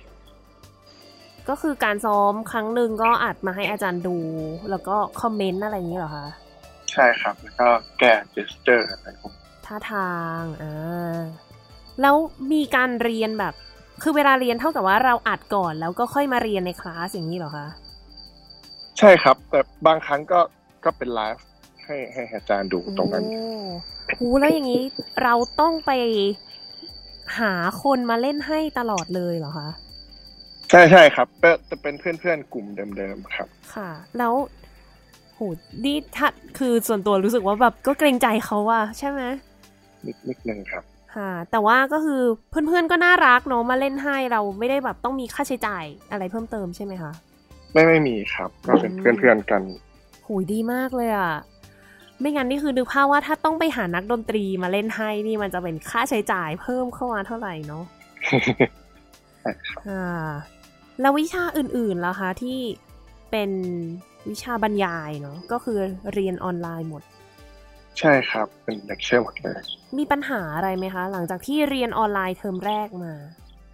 [1.49, 4.17] ก็คือการซ้อมครั้งหนึ่งก็อัดมาให้อาจารย์ดู
[4.69, 6.27] แล้วก็คอมเมนต์อะไรอย่างนี้เหรอคะ
[6.91, 7.67] ใช่ครับ แล้วก็
[7.99, 11.19] แก้เจสเจอร์อะไรพวกนี้ท่าทางอ่า
[12.01, 12.15] แล้ว
[12.51, 13.53] มีการเรียนแบบ
[14.01, 17.67] คือเวลาเรียนเท่ากับว่าเราอัดก่อนแล้วก็ค่อยมาเรียนในคลาสอย่างนี้เหรอคะ
[18.99, 20.39] ใช่ครับ แต่บางครั้งก็
[20.85, 21.45] ก็เป็นไลฟ์
[21.85, 23.23] ให้ให้อาจารย์ดูตรงนั้น
[24.07, 24.83] โอ้โหแล้วอย่างนี้
[25.23, 25.91] เราต้องไป
[27.39, 29.69] หาคนมาเล่นให้ตลอดเลยเหรอคะ
[30.69, 32.65] ใช่ใช่ครับก็จะเป็นเพื่อนๆกลุ่ม
[32.97, 34.33] เดิมๆครับ ค่ะ แล้ว
[35.33, 35.39] โห
[35.85, 39.21] นี่ถ้าคือส่วนตัวรู้สึกว่าแบบก็เกรงใจเขาว่าใช่ไหม
[40.05, 40.83] นิดนิดนึงครับ
[41.15, 47.11] ค่ะแต่ว่าก็คือเพื่อนๆก็น่ารักเนาะมาเล่นให้เราไม่ได้แบบต้องมีค่าใช้จ่ายอะไรเพิ่มเติมใช่ไหมคะ
[47.73, 49.61] ไม่ไม่มีครับก็เป็นอืมเพื่อนๆกัน
[50.23, 51.33] โหยดีมากเลยอะ
[52.19, 57.83] ไม่งั้นนี่คือนึกภาพว่าถ้าต้องไปหานักดนตรีมาเล่นให้นี่มันจะเป็นค่าใช้จ่ายเพิ่มเข้ามาเท่าไหร่เนาะ
[59.87, 60.27] อ่า
[61.01, 62.59] แล้ววิชาอื่นๆล่ะคะที่
[63.31, 63.51] เป็น
[64.29, 65.77] วิชาบรรยายเนาะก็คือ
[66.13, 67.03] เรียนออนไลน์หมด
[67.99, 69.59] ใช่ครับ เป็นเลคเชอร์หมดเลย
[69.97, 73.13] มีปัญหาอะไรไหมคะ หลังจากที่เรียนออนไลน์เทอมแรกมา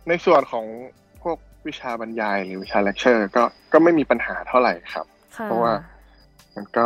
[0.07, 0.65] ในส่วนของ
[1.21, 5.05] พวกวิชาบรรยายหรือวิชาเลคเชอร์ก็ก็ไม่มีปัญหาเท่าไหร่ครับ
[5.37, 5.73] ค่ะเพราะว่า
[6.55, 6.85] มันก็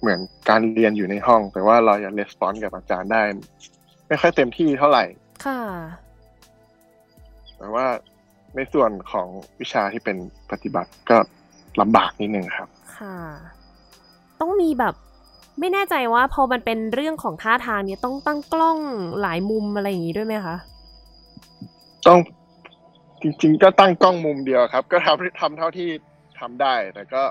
[0.00, 3.22] เหมือนการเรียนอยู่ในห้อง แต่ว่าเราจะ response กับอาจารย์ได้
[4.08, 5.04] ไม่ค่อยเต็มที่เท่าไหร่
[5.46, 5.60] ค่ะ
[7.58, 7.86] แต่ว่า
[8.56, 9.26] ในส่วนของ
[9.60, 10.16] วิชาที่เป็น
[10.50, 11.16] ปฏิบัติก็
[11.80, 13.18] ลำบากนิดนึงครับ ค่ะ
[14.40, 14.94] ต้องมีแบบ
[15.60, 18.78] ไม่แน่ใจว่าพอมันเป็นเรื่องของท่าทางเนี่ยต้องตั้งกล้อง
[19.20, 20.56] หลายมุมอะไรอย่างนี้ด้วยไหมคะ
[22.06, 22.18] ต้อง
[23.22, 25.88] จริงๆก็ตั้งกล้องมุมเดียวครับ ก็ทำทำเท่าที่
[26.40, 27.22] ทำได้ แต่ก็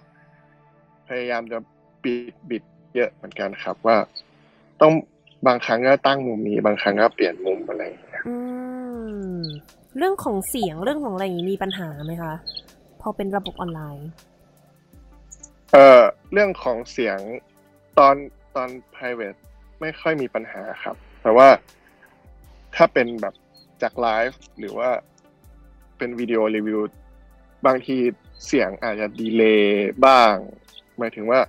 [1.07, 1.57] พยายามจะ
[2.03, 2.63] ปิดบิด
[2.95, 3.97] เยอะเหมือนกันครับว่า
[4.81, 4.93] ต้อง
[5.47, 8.35] บางครั้งก็ตั้งมุมนี้ บางครั้งก็เปลี่ยนมุมอะไรอย่างเงี้ยอื
[9.37, 9.39] ม
[9.97, 12.33] เรื่องของเสียงเรื่องของอะไรอย่างนี้มีปัญหาไหมคะ
[13.01, 14.07] พอเป็นระบบออนไลน์
[15.71, 16.01] เอ่อ
[16.33, 17.17] เรื่องของเสียง
[17.99, 18.15] ตอน
[18.55, 19.39] ตอน private
[19.81, 21.47] ไม่ค่อยมีปัญหาครับ แต่ว่า
[22.75, 23.35] ถ้าเป็นแบบ
[23.81, 24.89] จากไลฟ์หรือว่า
[25.97, 26.79] เป็นวิดีโอรีวิว
[27.65, 27.97] บางที
[28.47, 30.33] เสียงอาจจะ delay บ้าง
[30.97, 31.39] หมายถึงว่า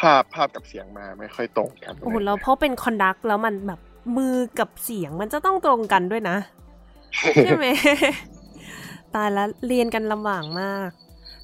[0.00, 3.80] ภาพภาพกับเสียงมาไม่ค่อยตรงกันโอ้โหแล้วเพราะเป็น conduct แล้วมันแบบ
[4.16, 6.36] มือกับเสียงมันจะต้องตรงกันด้วยนะ
[7.44, 7.66] ใช่ไหม
[9.14, 10.90] ตายแล้วเรียนกันลำบากมาก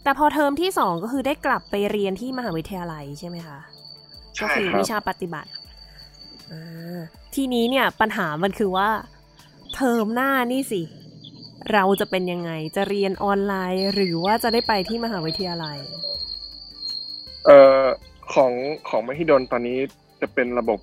[0.02, 3.58] แต่พอเทอมที่สองก็คือได้กลับไปเรียนที่มหาวิทยาลัยใช่ไหมคะ
[4.40, 5.50] ก็ใช่คือครับวิชาปฏิบัติ
[6.52, 6.98] อ่า
[7.34, 8.88] ทีนี้เนี่ยปัญหามันคือว่า
[9.74, 10.82] เทอมหน้านี่สิ
[11.72, 15.78] เราจะเป็นยังไงจะเรียนออนไลน์ หรือว่าจะได้ไปที่มหาวิทยาลัย
[17.46, 17.84] เอ่อ
[18.34, 18.52] ของ
[18.88, 19.78] ของมหิดลตอนนี้
[20.20, 20.78] จะเป็นระบบ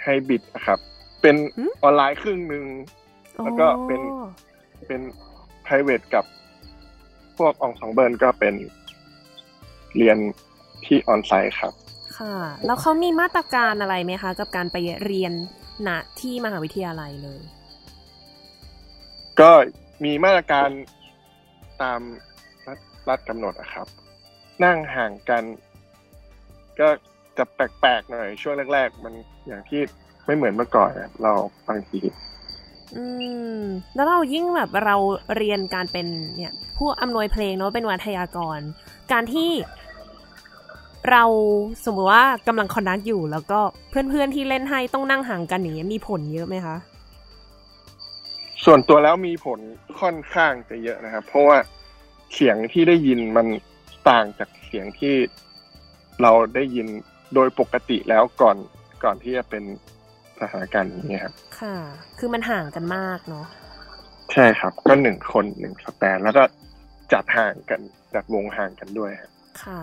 [0.00, 0.78] ไฮบริดนะครับ
[1.22, 2.64] เป็นหืมออนไลน์ครึ่งหนึ่ง
[3.42, 4.28] แล้วก็เป็นอ๋อ
[4.86, 5.00] เป็น
[5.66, 6.24] private กับ
[7.38, 8.54] พวกอองสองเบิร์นก็เป็น
[9.96, 10.18] เรียน
[10.84, 11.72] ที่ออนไซต์ครับ
[12.18, 15.32] ค่ะ แล้วเขามีมาตรการอะไรไหมคะ กับการไปเรียน
[15.88, 17.40] ณที่มหาวิทยาลัยเลย
[19.40, 19.50] ก็
[20.04, 20.68] มีมาตรการ
[21.82, 22.00] ตาม
[22.66, 23.86] รัฐรัฐกำหนดอะครับ
[24.64, 25.42] นั่งห่างกัน
[26.80, 26.88] ก็
[27.38, 29.14] จะแปลกๆหน่อยช่วงแรก ๆ มัน
[29.46, 29.80] อย่างที่
[30.26, 31.32] ไม่เหมือนเมื่อก่อนอะเรา
[31.68, 32.00] บางที
[32.96, 33.04] อื
[33.60, 33.62] ม
[33.94, 34.96] แล้วเรายิ่งแบบเรา
[35.36, 38.58] เรียนการเป็นเนี่ย ผู้อำนวยเพลงเนาะเป็นวัทยากร
[39.12, 39.50] การที่
[41.10, 41.24] เรา
[41.84, 46.76] สมมติว่ากำลัง conduct อยู่ แล้วก็เพื่อนๆที่เล่นให้ต้องนั่งห่างกันอย่างเงี้ยมีผลเยอะไหมคะ
[48.64, 49.60] ส่วนตัวแล้วมีผล
[50.00, 51.58] ค่อนข้างจะเยอะนะครับ เพราะว่า
[52.34, 53.46] เสียงที่ได้ยินมัน
[54.08, 55.14] ต่างจากเสียงที่
[56.22, 56.86] เราได้ยิน
[57.34, 58.56] โดยปกติแล้วก่อน
[59.04, 59.64] ก่อนที่จะเป็น
[60.40, 61.76] สถานการณ์นี้ครับ ค่ะ
[62.18, 63.46] คือมันห่างกันมากเนาะ
[64.32, 66.42] ใช่ครับ ก็หนึ่งคนหนึ่ง stand แล้วก็
[67.12, 67.80] จัดห่างกัน
[68.14, 69.80] จัดวงห่างกันด้วยครับ ค่ะ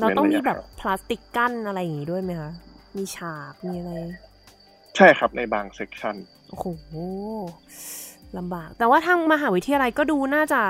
[0.00, 2.50] เราต้องมีแบบเว้นระยะพลาสติกกั้นอะไรอย่างงี้ด้วยไหมคะ
[2.96, 3.92] มีฉากมีอะไร
[4.96, 6.16] ใช่ครับในบาง section
[6.48, 6.66] โอ้โห
[8.38, 10.62] ลำบาก แต่ว่าทางมหาวิทยาลัยก็ดูน่าจะ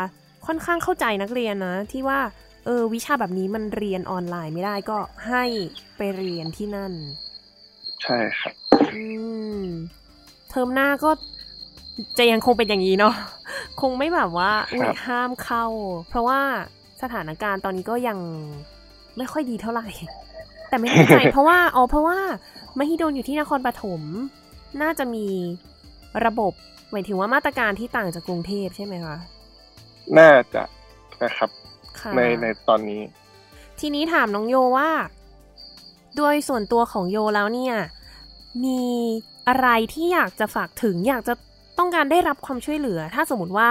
[0.47, 2.21] ค่อนข้างเข้าใจนักเรียนนะ ที่ว่า
[2.65, 5.45] เออ วิชาแบบนี้มันเรียนออนไลน์ไม่ได้ก็ให้
[5.97, 6.93] ไปเรียนที่นั่น
[8.03, 8.55] ใช่ครับ
[8.95, 9.05] อื
[9.61, 9.65] ม
[10.51, 11.11] เทอมหน้าก็
[12.19, 13.15] จะยังคงเป็นอย่างนี้เนาะ
[13.81, 15.67] คงไม่แบบว่าอุ๊ยครับห้ามเข้า
[16.09, 16.41] เพราะว่า
[17.05, 18.19] สถานการณ์ตอนนี้ก็ยัง
[19.17, 19.89] ไม่ค่อยดีเท่าไหร่
[20.69, 22.19] แต่ไม่แน่ใจเพราะว่าอ๋อเพราะว่า
[22.79, 24.03] มหิดลอยู่ที่นครปฐม
[24.83, 25.27] น่าจะมี
[26.27, 26.53] ระบบ
[26.91, 29.17] หมายถึงว่ามาตรการที่ต่างจากกรุงเทพใช่ไหมคะ
[30.19, 30.63] น่าจะ
[31.23, 31.51] นะครับ
[31.99, 33.03] ค่ะในในตอนนี้
[33.81, 34.91] ทีนี้ถามน้องโยว่า
[36.17, 37.75] โดยส่วนตัวของโยแล้วเนี่ย
[38.65, 38.83] มี
[39.49, 41.35] อะไรที่อยากจะฝากถึงอยากจะ
[41.79, 43.69] ต้องการได้รับความช่วยเหลือ ถ้าสมมติว่า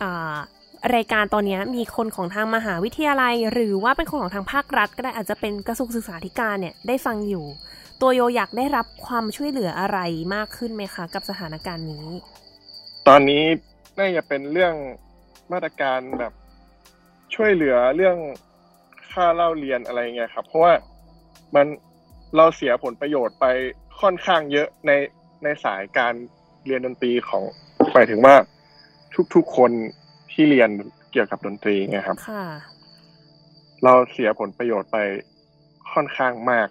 [0.00, 0.36] อ่า
[0.94, 7.44] รายการตอนนี้มีคนของทางมหาวิทยาลัย หรือว่าเป็นคนของทางภาครัฐ ก็ได้อาจจะเป็นกระทรวงศึกษาธิการเนี่ยได้ฟังอยู่
[8.00, 9.98] ตัวโยอยากได้รับความช่วยเหลืออะไร
[10.34, 12.06] มากขึ้นไหมคะกับสถานการณ์นี้
[13.08, 13.42] ตอนนี้
[13.98, 14.74] น่าจะเป็นเรื่อง
[15.52, 16.32] มาตรการแบบ
[17.34, 18.16] ช่วยเหลือเรื่อง
[19.10, 20.72] ค่าเล่าเรียนอะไรเงี้ยครับ เพราะว่า
[21.54, 21.66] มัน
[22.36, 23.46] เราเสียผลประโยชน์ไป
[24.00, 24.90] ค่อนข้างเยอะใน
[25.42, 26.14] ในสายการ
[26.66, 27.42] เรียนดนตรีของ
[27.92, 28.34] หมายถึงว่า
[29.34, 29.70] ทุกๆคน
[30.32, 30.70] ที่เรียน
[31.12, 32.44] เกี่ยวกับดนตรีเงี้ยครับค่ะ
[33.84, 34.96] เราเสียผลประโยชน์ไป
[35.92, 36.68] ค่อนข้างมาก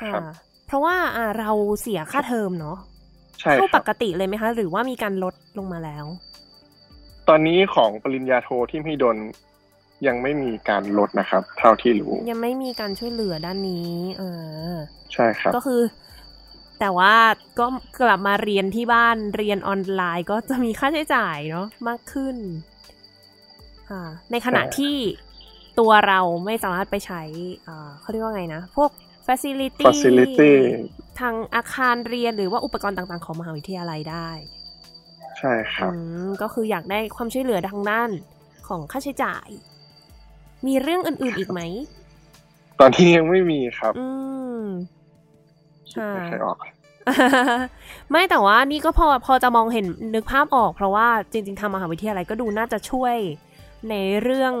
[0.00, 0.22] ค่ะครับ
[0.66, 2.78] เพราะว่าอ่าเราเสียค่าเทอมเนาะ
[3.40, 6.04] ใช่เท่าคปรับกติเลยไหมคะ หรือว่ามีการลดลงมาแล้ว
[7.28, 9.16] ตอนนี้ของปริญญาโทที่มหิดล
[10.06, 14.22] ยังไม่มีการลดนะครับ เท่าที่รู้ ยังไม่มีการช่วยเหลือด้านนี้ เอ
[14.70, 14.74] อ
[15.12, 15.80] ใช่ครับ ก็คือ
[16.80, 17.14] แต่ว่า
[17.58, 17.66] ก็
[18.00, 22.73] กลับมาเรียนที่บ้านเรียนออนไลน์ ก็จะมีค่าใช้จ่ายเนาะมากขึ้นอ่า
[24.30, 24.96] ในขณะใช่ที่
[25.78, 27.22] ตัวเราไม่สามารถไปใช้
[27.66, 28.90] อ่าเขาเรียกว่าไงนะ พวก
[29.26, 30.52] facility facility
[31.20, 34.30] ทางอาคารเรียนหรือว่าอุปกรณ์ต่างๆ ของมหาวิทยาลัยได้
[35.38, 38.10] ใช่ครับอืมก็คืออยากได้ความช่วยเหลือทางด้าน
[38.68, 39.48] ของค่าใช้จ่าย
[40.66, 41.60] มีเรื่องอื่นๆอีกไหม
[42.80, 44.06] ตอนที่ยังไม่มีครับ อื
[44.60, 44.64] ม
[45.90, 46.58] คิดไม่ค่อยออก
[48.10, 53.16] ไม่แต่ว่านี่ก็พอพอจะมองเห็นนึกภาพออกเพราะว่าจริง ๆทางมหาวิทยาลัยก็ดูน่าจะช่วย
[53.90, 54.54] ในเรื่อง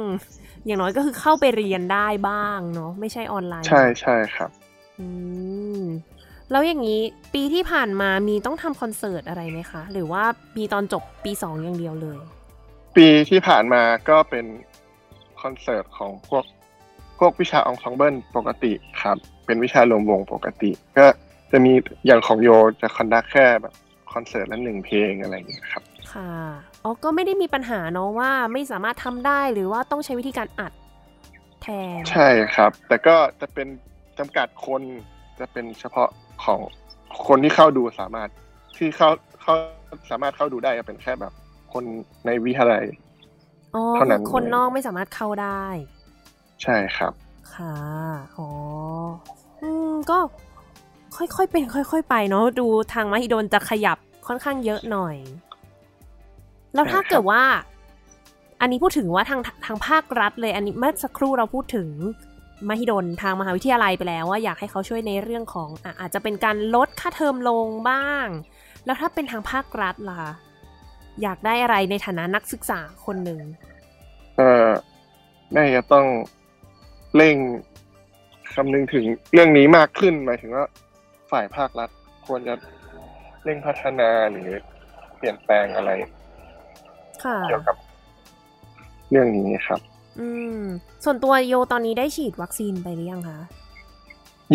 [0.66, 4.50] อย่างน้อยก็คือเข้าไปเรียนได้บ้างเนาะไม่ใช่ออนไลน์ ใช่ใช่ครับ
[5.00, 5.06] อื
[5.80, 5.82] ม
[6.50, 7.02] แล้วอย่างนี้
[7.34, 10.24] ปีที่ผ่านมามีต้องทำคอนเสิร์ตอะไรไหมคะ หรือว่า
[10.58, 12.18] มีตอนจบปีสองอย่างเดียวเลย
[12.96, 14.46] ปีที่ผ่านมาก็เป็น
[15.42, 16.44] คอนเสิร์ตของพวก
[17.18, 21.06] พวกวิชาองซองเบิลปกติครับ เป็นวิชารวมวงปกติ ก็
[21.50, 21.72] จะมี
[22.06, 22.48] อย่างของโย
[22.82, 23.74] จะคอนดักแค่แบบ
[24.12, 25.82] คอนเสิร์ตละหนึ่งเพลงอะไรอย่างเงี้ยครับ
[26.14, 26.30] ค่ะ
[26.84, 30.72] อ๋อ ก็ไม่ได้มีปัญหาเนาะว่าไม่สามารถทำได้หรือว่าต้องใช้วิธีการอัด
[31.62, 31.66] แท
[31.98, 33.68] น ใช่ครับ แต่ก็จะเป็น
[34.18, 34.82] จำกัดคน
[35.40, 36.08] จะเป็นเฉพาะ
[36.44, 36.60] ของ
[37.26, 38.28] คนที่เข้าดูสามารถ
[38.76, 39.08] ที่เข้า
[39.42, 39.54] เข้า
[40.10, 41.32] สามารถเข้าดูได้จะเป็นแค่แบบ
[41.72, 41.84] คน
[42.26, 42.84] ในวิทยาลัย
[43.74, 45.64] อ๋อเท่านั้นคือคนนอกไม่สามารถเข้าได้
[46.62, 47.12] ใช่ครับ
[47.54, 47.74] ค่ะ
[48.36, 48.48] อ๋อ
[49.62, 50.18] อืม ก็
[51.16, 55.16] ค่อยๆเป็น ค่อย ๆ ไปเนาะดูทางมหิดลจะขยับค่อนข้างเยอะหน่อย
[56.74, 57.42] แล้วถ้าใช่ครับเกิดว่า
[58.60, 61.88] อันนี้พูดถึงว่าทางทางภาครัฐเลย อันนี้เมื่อสักครู่เราพูดถึง
[62.68, 68.26] มหิดลทางมหาวิทยาลัยไปแล้วว่าอยากให้เขาช่วยในเรื่องของอะอาจจะเป็นการลดค่าเทอมลงบ้าง
[68.84, 70.32] แล้วถ้าเป็นทางภาครัฐล่ะคะ
[71.22, 73.40] อยากได้อะไรในฐานะนักศึกษาคนหนึ่ง
[74.36, 74.70] เอ่อ
[75.54, 76.06] น่าจะต้อง
[77.16, 77.36] เร่ง
[78.54, 80.66] คำนึงถึงเรื่องนี้มากขึ้นหมายถึงว่า
[81.30, 81.90] ฝ่ายภาครัฐ
[82.26, 82.54] ควรจะ
[83.44, 84.48] เร่งพัฒนาหรือ
[85.16, 86.23] เปลี่ยนแปลงอะไรค่ะ
[87.48, 87.76] เกี่ยวกับ
[89.10, 89.80] เรื่องนี้ครับ
[90.20, 90.62] อืม
[91.04, 93.38] ส่วนตัวโยตอนนี้ได้ฉีดวัคซีนไปหรือยังคะ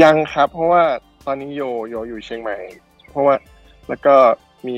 [0.01, 0.83] ยังครับ เพราะว่า
[1.25, 2.57] ตอนนี้โยโยอยู่เชียงใหม่
[3.09, 3.35] เพราะว่า
[3.87, 4.15] แล้วก็
[4.67, 4.77] มี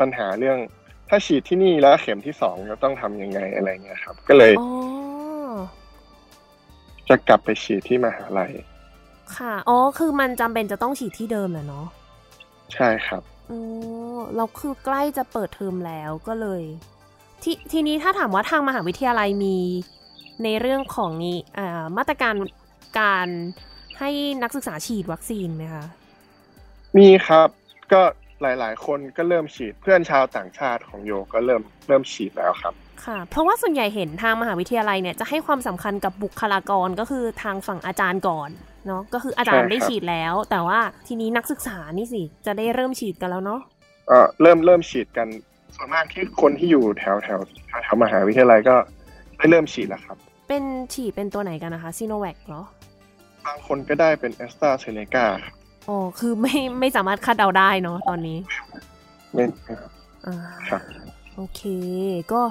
[0.00, 0.58] ปัญหาเรื่อง
[1.08, 4.70] ถ้าฉีดที่นี่แล้วเข็มที่สองจะต้องทำยังไงอะไรเงี้ยครับ ก็เลยอ๋อ
[7.08, 8.52] จะกลับไปฉีดที่มหาลัย
[9.36, 11.86] ค่ะ อ๋อ คือมันจำเป็นจะต้องฉีดที่เดิมแหละเนาะ
[12.74, 16.62] ใช่ครับ อ๋อ เราคือใกล้จะเปิดเทอมแล้วก็เลย
[17.42, 19.56] ทีทีนี้ถ้าถามว่าทางมหาวิทยาลัยมี
[20.44, 22.34] ในเรื่องของนี้อ่ามาตรการ
[23.00, 23.28] การ
[23.98, 24.10] ให้
[24.42, 25.84] นักศึกษาฉีดวัคซีนไหมคะ
[26.98, 27.48] มีครับ
[27.92, 28.02] ก็
[28.42, 32.74] หลาย ๆ คนก็เริ่มฉีดเพื่อนชาวต่างชาติของโยก็เริ่มเริ่มฉีดแล้วครับ
[33.04, 38.50] ค่ะ เพราะว่าส่วนใหญ่เห็นทางมหาวิทยาลัยเนี่ยจะให้ความสำคัญกับบุคลากรก็คือทางฝั่งอาจารย์ก่อน
[38.86, 43.60] เนาะก็คืออาจารย์ใช่ครับได้ฉีดแล้ว แต่ว่าทีนี้นักศึกษานี่สิจะได้เริ่มฉีดกันแล้วเนาะ
[44.08, 45.28] เออเริ่มเริ่มฉีดกัน
[45.82, 47.40] ส่วนมากที่คนที่อยู่แถวแถว
[47.82, 48.76] แถวมหาวิทยาลัยก็
[49.36, 50.16] ได้เริ่มฉีดแล้วครับ
[50.48, 50.64] เป็น
[50.94, 52.62] ฉีดเป็นตัวไหนกันนะคะซีโนแวคเหรอ
[53.46, 55.26] บางคนก็ได้เป็นแอสตราเซเนกา
[55.88, 58.38] อ๋อคือไม่ไม่สามารถคาดเดาได้เนาะตอนนี้
[59.32, 59.44] ไม่
[60.26, 60.36] อ่า
[60.68, 60.82] ครับ
[61.36, 61.62] โอเค
[62.32, 62.42] ก็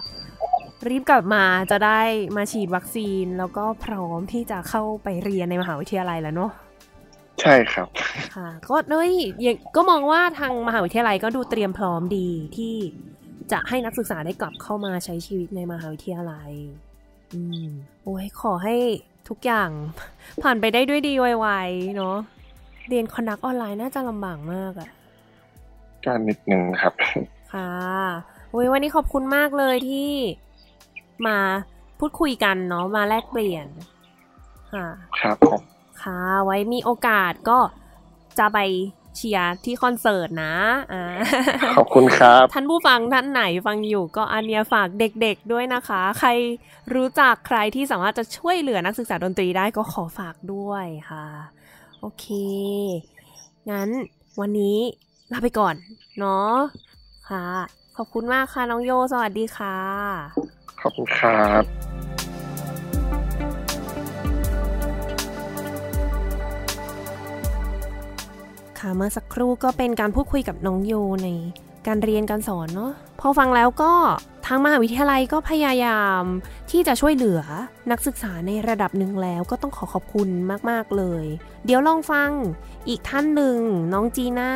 [0.89, 2.02] รีบกลับมาจะได้
[2.38, 6.52] มาฉีดวัคซีนแล้วก็พร้อมที่จะเข้าไปเรียนในมหาวิทยาลัยแล้วเนาะ
[7.42, 7.88] ใช่ครับ
[8.36, 9.13] ค่ะ ก็เอ้ย
[9.46, 12.76] ยังก็มองว่าทางมหาวิทยาลัยก็ดูเตรียมพร้อมดีที่
[13.52, 16.52] จะให้นักศึกษาได้กลับเข้ามาใช้ชีวิตในมหาวิทยาลัย
[17.34, 17.70] อืม
[18.04, 18.76] โอ้ย ขอให้
[19.30, 19.70] ทุกอย่าง
[20.42, 22.18] ผ่านไปได้ด้วยดีไวๆเนาะ
[22.88, 24.90] เรียน conduct ออนไลน์น่าจะลำบากมากอะ
[26.06, 26.94] การนิดนึงครับ
[27.54, 27.70] ค่ะ
[28.50, 30.12] โอ้ยวันนี้ขอบคุณมากเลยที่
[31.28, 31.38] มา
[32.00, 33.68] พูดคุยกันเนาะ มาแลกเปลี่ยน
[34.74, 34.88] ค่ะ
[35.22, 35.62] ครับผม
[36.02, 37.60] ค่ะ ไว้มีโอกาสก็
[38.40, 38.60] จะไป
[39.15, 40.56] เชียร์ที่คอนเสิร์ตนะ
[40.93, 41.04] อ่า
[41.78, 46.30] ขอบคุณครับ ท่านผู้ฟังท่านไหนฟังอยู่ก็อันเนียฝากเด็กๆด้วยนะคะ ใคร
[46.95, 51.26] รู้จักใครที่สามารถจะช่วยเหลือนักศึกษาดนตรีได้ก็ขอฝากด้วยค่ะ
[52.02, 52.26] โอเค
[53.69, 53.89] งั้น
[54.39, 54.78] วันนี้
[55.32, 55.76] ลาไปก่อน
[56.19, 56.54] เนาะ
[57.30, 57.45] ค่ะ
[57.98, 59.78] ขอบคุณมากค่ะ น้องโย สวัสดีค่ะ
[60.82, 61.63] ขอบคุณครับ
[68.82, 71.30] คะ เมื่อสักครู่ก็เป็นการพูดคุยกับน้องโยใน
[71.88, 73.94] การเรียนการสอนเนาะพอฟังแล้วก็
[74.46, 76.24] ทางมหาวิทยาลัยก็พยายาม
[76.72, 77.42] ที่จะช่วยเหลือ
[77.92, 80.30] นักศึกษาในระดับหนึ่งแล้วก็ต้องขอขอบคุณ
[80.70, 81.26] มาก ๆ เลย
[81.65, 82.32] เดี๋ยวลองฟัง
[82.88, 83.58] อีกท่านหนึ่ง
[83.94, 84.52] น้องจีน่า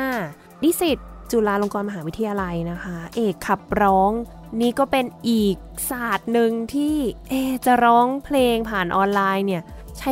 [0.64, 0.98] นิสิต
[1.32, 4.12] จุฬาลงกรณ์มหาวิทยาลัยนะคะ เอกขับร้อง
[4.62, 5.56] นี่ก็เป็นอีก
[5.90, 6.96] ศาสตร์หนึ่งที่
[7.30, 7.34] เอ
[7.66, 9.64] จะร้องเพลงผ่านออนไลน์เนี่ย
[10.00, 10.12] ใช้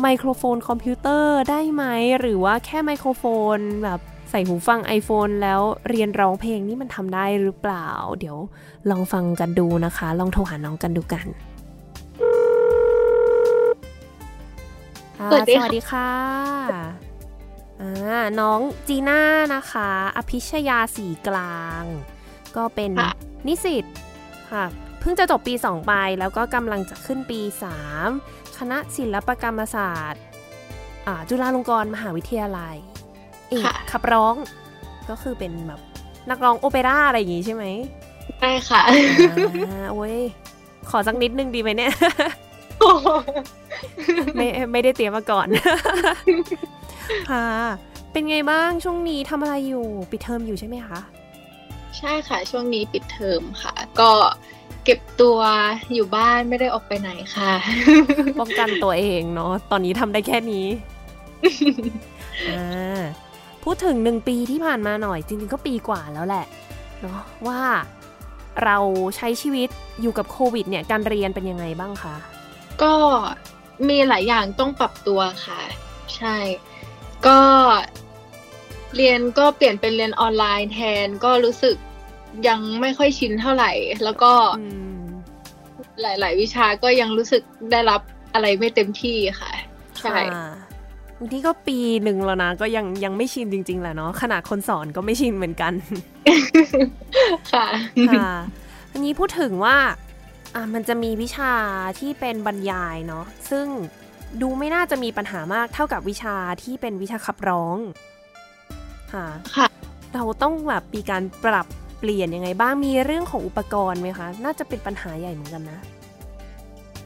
[0.00, 1.84] ไมโครโฟนคอมพิวเตอร์ได้ไหม
[2.20, 3.24] หรือว่าแค่ไมโครโฟ
[3.56, 8.36] นแบบใส่หูฟัง iPhone แล้วเรียนร้องเพลงนี่มันทำได้หรือเปล่า เดี๋ยว
[8.90, 11.26] ลองฟังกันดูนะคะ ลองโทรหาน้องกันดูกัน
[15.18, 16.10] ค่ะสวัสดีสค่ะวัสดีค่ะ
[17.80, 19.20] อ่าน้องจีน่า
[19.54, 21.82] นะคะ อภิชยาสีกลาง
[22.56, 23.12] ก็เป็นค่ะ
[23.46, 23.84] นิสิต
[24.50, 24.64] ค่ะ
[25.00, 27.40] เพิ่งจะจบปี 2 ไป แล้วก็กำลังจะขึ้นปี
[27.96, 30.22] 3 คณะศิลปกรรมศาสตร์
[31.06, 32.76] อ่าจุฬาลงกรณ์มหาวิทยาลัย
[33.50, 34.34] เอกค่ะขับร้อง
[35.10, 35.80] ก็คือเป็นแบบ
[36.30, 37.64] นักร้องโอเปร่าอะไรอย่างงี้ใช่ไหม
[38.40, 38.80] ได้ค่ะ
[39.68, 40.16] อ่าโอ้ย
[40.90, 41.92] ขอสักนิดนึงดีไหมเนี่ย
[44.36, 45.46] ไม่ไม่ได้เตรียมมาก่อน
[47.30, 47.46] ค่ะ
[48.12, 51.00] เป็นไงบ้างช่วงนี้ทำอะไรอยู่ ปิดเทอมอยู่ใช่ไหมคะ
[51.98, 54.10] ใช่ค่ะ ช่วงนี้ปิดเทอมค่ะ ก็
[54.86, 55.38] เก็บตัว
[55.94, 57.52] อยู่บ้านไม่ได้ออกไปไหนค่ะ
[58.40, 60.66] ป้องกันตัวเองเนาะตอนนี้ทำได้แค่นี้
[62.50, 63.00] อ่า
[63.64, 66.46] พูดถึงหนึ่งปีที่ผ่านมาหน่อย จริงๆก็ปีกว่าแล้วแหละ
[67.00, 67.60] เนาะว่า
[68.64, 68.78] เรา
[69.16, 69.68] ใช้ชีวิต
[70.00, 72.16] อยู่กับโควิด เนี่ยการเรียนเป็นยังไงบ้างคะ
[72.82, 72.94] ก็
[73.88, 75.60] มีหลายอย่างต้องปรับตัวค่ะ
[76.16, 76.36] ใช่
[77.26, 77.40] ก็
[78.96, 81.76] เรียนก็เปลี่ยนเป็นเรียนออนไลน์แทนก็รู้สึก
[82.48, 83.72] ยังไม่ค่อยชินเท่าไหร่
[84.04, 84.66] แล้วก็อื
[84.98, 85.04] ม
[86.00, 88.00] หลาย ๆ วิชาก็ยังรู้สึกได้รับ
[88.34, 89.52] อะไรไม่เต็มที่ค่ะ
[90.00, 90.48] ใช่ค่ะ
[91.18, 95.72] บางทีก็ปีหนึ่งแล้วนะ ก็ยังยังไม่ชินจริง ๆ แหละเนาะขนาดคนสอนก็ไม่ชินเหมือนกัน
[97.52, 97.66] ค่ะ
[98.08, 98.30] ค่ะ
[98.92, 99.76] อันนี้พูดถึงว่า
[100.54, 101.52] อะมันจะมีวิชา
[102.00, 103.66] ที่เป็นบรรยายเนาะซึ่ง
[104.42, 107.76] ดูไม่น่าจะมีปัญหามากเท่ากับวิชาที่เป็นวิชาขับร้อง
[109.12, 109.66] ค่ะค่ะ
[110.14, 111.66] เราต้องแบบมีการปรับ
[111.98, 115.78] เปลี่ยนยังไงบ้างมีเรื่องของอุปกรณ์ไหมคะ น่าจะเป็นปัญหาใหญ่เหมือนกันนะ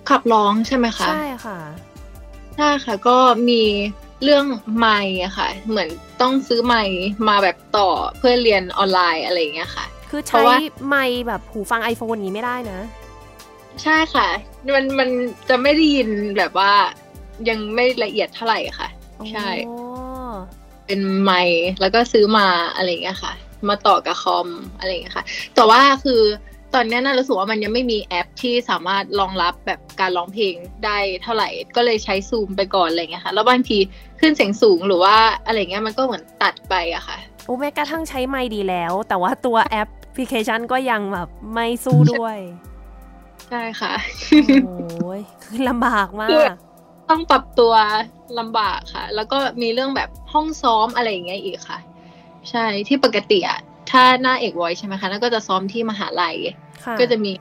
[0.09, 1.59] ขับร้องใช่ไหมคะ ใช่ค่ะ
[2.57, 3.63] ใช่ค่ะ ก็มี
[4.23, 4.45] เรื่อง
[4.79, 5.89] ไมค์อะค่ะ เหมือน
[6.21, 6.99] ต้องซื้อไมค์
[7.29, 10.57] มาแบบต่อเพื่อเรียนออนไลน์อะไรอย่างเงี้ยค่ะ คือเพใช้ราะว่า
[10.89, 12.81] ไมค์แบบหูฟัง iPhone นี้ไม่ได้นะ
[13.83, 14.29] ใช่ค่ะ
[14.75, 15.09] มันมัน
[15.49, 16.73] จะไม่ได้ยินแบบว่า
[17.49, 18.89] ยังไม่ละเอียดเท่าไหร่ค่ะ
[19.33, 19.90] ใช่อ๋อ
[20.91, 23.33] เป็นไมค์แล้วก็ซื้อมาอะไรอย่างเงี้ยค่ะ
[23.69, 25.25] มาต่อกับคอมอะไรอย่างเงี้ยค่ะ
[25.55, 26.21] แต่ว่าคือ
[26.75, 33.79] ตอนเนี้ยน่ารู้สึกว่ามันยังไม่มีแอปที่สามารถรองรับแบบการร้องเพลงได้เท่าไหร่ ก็เลยใช้ซูมไปก่อนอะไรอย่างเงี้ยค่ะ แล้วบางที
[34.21, 35.17] ขึ้นเสียงสูงหรือว่า
[35.47, 42.39] อะไรเงี้ยมันก็เหมือนตัดไปอะค่ะโอ้แม้กระทั่งใช้ไมค์ดีแล้ว แต่ว่าตัวแอปพลิเคชันก็ยังแบบไม่สู้ด้วย
[43.49, 43.93] ใช่ค่ะ
[44.65, 46.70] โอ้ยคือลำบากมาคือก
[47.11, 47.73] ต้องปรับตัว
[48.39, 51.79] ลำบากค่ะ แล้วก็มีเรื่องแบบห้องซ้อมอะไรอย่างเงี้ยอีกค่ะ
[52.51, 56.37] ใช่ที่ปกติอะถ้าหน้าเอกไว้ใช่ไหมคะนั่นก็จะซ้อมที่มหาลัย
[56.85, 57.33] ค่ะก็จะมี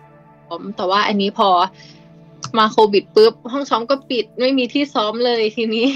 [0.47, 1.49] ซ้อมแต่ว่าอันนี้พอ
[2.57, 5.87] มาโควิดปุ๊บห้องซ้อมก็ปิดไม่มีที่ซ้อมเลยทีนี้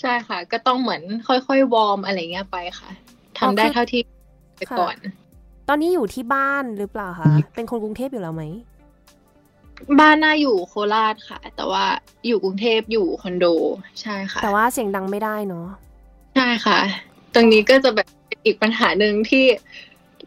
[0.00, 2.90] ใช่ค่ะ ก็ต้องเหมือนค่อยๆวอร์มอะไรเงี้ยไปค่ะ
[3.38, 4.00] ทำได้เท่าที่
[4.56, 4.96] ไปก่อน
[5.68, 8.44] ตอนนี้อยู่ที่บ้านหรือเปล่าคะเป็นคนกรุงเทพอยู่แล้วไหม
[10.00, 11.84] บ้านน่าอยู่โคราชค่ะ แต่ว่า
[12.26, 13.46] อยู่กรุงเทพอยู่คอนโด
[14.00, 15.66] ใช่ค่ะ แต่ว่าเสียงดังไม่ได้เนาะ
[16.36, 16.78] ใช่ค่ะ
[17.34, 19.44] ตรงนี้ก็จะแบบเป็นอีกปัญหาหนึ่งที่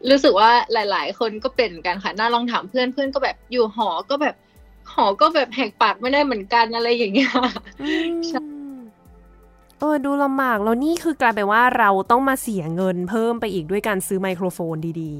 [0.09, 4.35] รู้สึกว่าหลาย ๆ คนก็เป็นกันค่ะ น่าลองถามเพื่อนเพื่อนก็แบบอยู่หอก็แบบ
[4.93, 7.31] หอก็แบบแหกปากไม่ได้เหมือนกันอะไรอย่างเงี้ย
[7.81, 8.41] อืมใช่
[9.79, 15.13] เออดูลำบากแล้วนี่คือกลายเป็นว่าเราต้องมาเสียเงินเพิ่มไปอีกด้วยการซื้อไมโครโฟนดี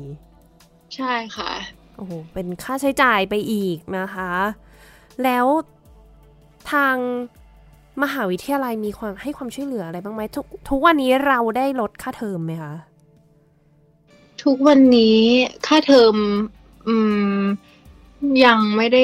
[0.95, 4.31] ใช่ค่ะๆโอ้โหเป็นค่าใช้จ่ายไปอีกนะคะ
[5.23, 5.45] แล้ว
[6.71, 6.95] ทาง
[8.03, 12.73] มหาวิทยาลัยมีความให้ความช่วยเหลืออะไรบ้างไหมทุกทุกวันนี้เราได้ลดค่าเทอมไหมคะ
[14.43, 15.19] ทุกวันนี้
[15.67, 16.15] ค่าเทอม
[16.87, 16.95] อื
[17.37, 17.39] ม
[18.45, 19.03] ยังไม่ได้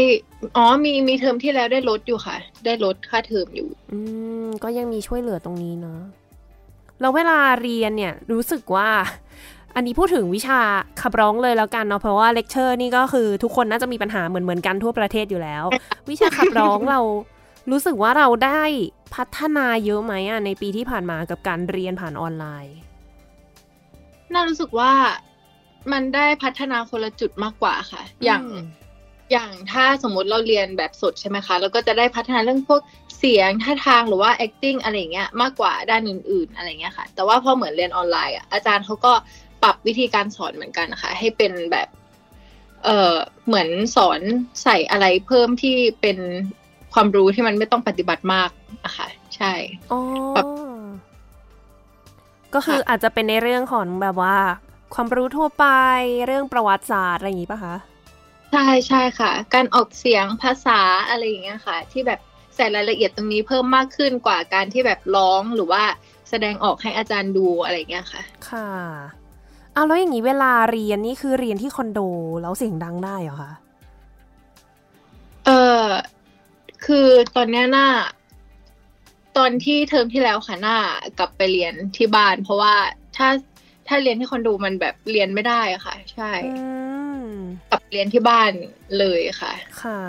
[0.56, 3.98] อ๋อมีมีเทอมที่แล้วได้ลดอยู่ค่ะ ได้ลดค่าเทอมอยู่ อื
[4.46, 6.02] มก็ยังมีช่วยเหลือตรงนี้เนาะ
[7.00, 8.90] แล้วเวลาเรียนเนี่ย รู้สึกว่า
[9.78, 10.60] อันนี้พูดถึงวิชา
[11.02, 15.64] ขับร้องเลยแล้วกันเนาะเพราะว่าเลคเชอร์นี่ก็คือทุกคนน่าจะมีปัญหาเหมือนเหมือนๆกันทั่วประเทศอยู่แล้ว
[16.10, 17.00] วิชาขับร้องเรา
[17.72, 18.64] รู้สึกว่าเราได้
[19.16, 22.76] พัฒนาเยอะไหมอะในปีที่ผ่านมากับการเรียนผ่านออนไลน์
[24.34, 24.92] น่ารู้สึกว่า
[25.92, 28.66] มันได้พัฒนาคนละจุดมากกว่าค่ะ อย่างอืม
[29.32, 32.82] อย่างถ้าสมมติเราเรียนแบบสดใช่ไหมคะเราก็จะได้พัฒนาเรื่องพวก
[33.18, 39.14] เสียงท่าทางหรือว่า acting อะไรอย่างเงี้ยมากกว่าด้านอื่น ๆ อะไรเงี้ยค่ะ แต่ว่าพอเหมือนเรียนออนไลน์อะอาจารย์เขาก็
[39.64, 41.88] ปรับวิธีการสอนเหมือนกันนะคะให้เป็นแบบ
[42.84, 43.16] เอ่อ
[43.48, 44.20] เหมือนสอน
[44.64, 46.18] ใส่อะไรเพิ่มที่เป็น
[46.94, 48.50] ความรู้ที่มันไม่ต้องปฏิบัติมาก
[48.86, 49.54] อะค่ะใช่
[49.92, 50.00] อ๋อ
[50.36, 50.46] แบบ
[52.54, 54.38] ก็คือค่ะอาจจะเป็นในเรื่องของแบบว่า
[54.94, 55.66] ความรู้ทั่วไป
[56.26, 57.76] เรื่องประวัติศาสตร์อะไรอย่างงี้ป่ะคะ
[58.52, 60.80] ใช่ใช่ค่ะ การออกเสียงภาษา
[61.10, 62.20] อะไรอย่างเงี้ยค่ะ ที่แบบ
[62.56, 65.84] ใส่รายละเอียดตรงนี้เพิ่มมากขึ้นกว่าการที่แบบร้องหรือว่า
[66.30, 68.70] แสดงออกให้อาจารย์ดูอะไรอย่างเงี้ยค่ะ ค่ะ
[69.78, 72.00] เอาแล้วอย่างนี้เวลาเรียนนี่คือเรียนที่คอนโด
[72.42, 73.52] แล้วเสียงดังได้เหรอคะ
[75.46, 75.50] เอ
[75.82, 75.84] อ
[76.86, 77.88] คือตอนเนี้ยหน้า
[79.38, 80.78] ตอนที่เทอมที่แล้วค่ะหน้า
[81.20, 82.74] กลับไปเรียนที่บ้าน เพราะว่า
[83.18, 83.28] ถ้า
[83.88, 86.66] ถ้าเรียนที่คอนโดมันแบบเรียนไม่ได้อะค่ะ ใช่อื
[87.24, 87.26] ม
[87.72, 88.52] กลับเรียนที่บ้าน
[89.00, 89.54] เลยค่ะ
[89.84, 90.02] ค่ะ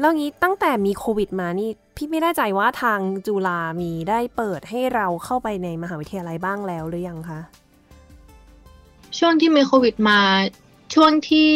[0.00, 7.40] แล้วงี้ตั้งแต่มีโควิดมานี่ พี่ไม่แน่ใจว่าทางจุฬามีได้เปิดให้เราเข้าไปในมหาวิทยาลัยบ้างแล้วหรือยังคะ
[9.18, 10.20] ช่วงที่มีโควิดมา
[10.94, 11.50] ช่วงที่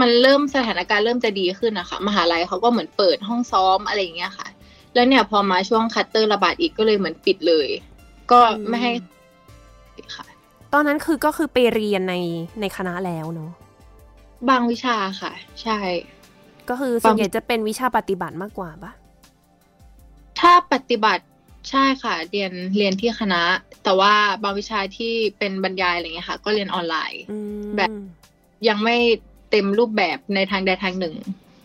[0.00, 4.48] มันเริ่มสถานการณ์เริ่มจะดีขึ้นนะคะมหาลัยเขาก็เหมือนเปิดห้องซ้อมอะไรอย่างเงี้ยค่ะ
[4.94, 7.68] แล้วเนี่ยพอมาช่วงคัตเตอร์ระบาดอีกก็เลยเหมือนปิดเลย
[8.30, 8.92] ก็ไม่ให้
[10.16, 10.26] ค่ะ
[10.72, 12.14] ตอนนั้นคือก็คือไปเรียนใน
[12.60, 13.52] ในคณะแล้วเนาะ
[14.48, 15.32] บางวิชาค่ะ
[15.62, 15.78] ใช่
[16.68, 18.92] ก็คือส่วนใหญ่จะเป็นวิชาปฏิบัติมากกว่าปะ
[20.40, 21.24] ถ้าปฏิบัติ
[21.70, 23.42] ใช่ค่ะ เรียนเรียนที่คณะ
[23.84, 27.90] แต่ว่าบางวิชาที่เป็นบรรยายอะไรเงี้ยค่ะ ก็เรียนออนไลน์อืมแบบ
[28.68, 28.96] ยังไม่
[29.50, 31.14] เต็มรูปแบบในทางใดทางหนึ่ง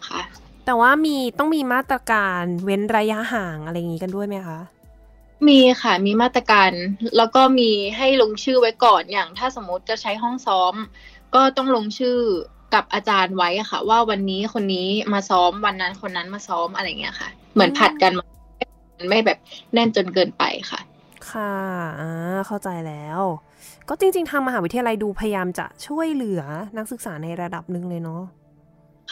[0.10, 0.22] ค่ะ
[0.66, 4.60] แต่ว่ามีต้องมีมาตรการเว้นระยะห่างอะไรอย่างงี้กันด้วยไหมคะ
[5.47, 6.72] มีค่ะมีมาตรการ
[7.18, 10.74] แล้วก็มีให้ลงชื่อไว้ก่อนอย่างถ้าสมมติจะใช้ห้องซ้อม
[11.36, 12.18] ก็ต้องลงชื่อ
[12.74, 18.38] กับอาจารย์ไว้อะค่ะ ว่าวันนี้คนนี้มาซ้อมวันนั้นคนนั้นมาซ้อมอะไรเงี้ยค่ะ เหมือนผัดกันมามัน
[19.08, 19.38] ไม่แบบ
[19.74, 20.80] แน่นจนเกินไปค่ะ
[21.32, 21.54] ค่ะ
[22.02, 23.22] อ่าเข้าใจแล้ว
[23.89, 26.41] ก็จริง ๆ ทางมหาวิทยาลัยดูพยายามจะช่วยเหลือ
[26.78, 28.22] นักศึกษาในระดับหนึ่งเลยเนาะ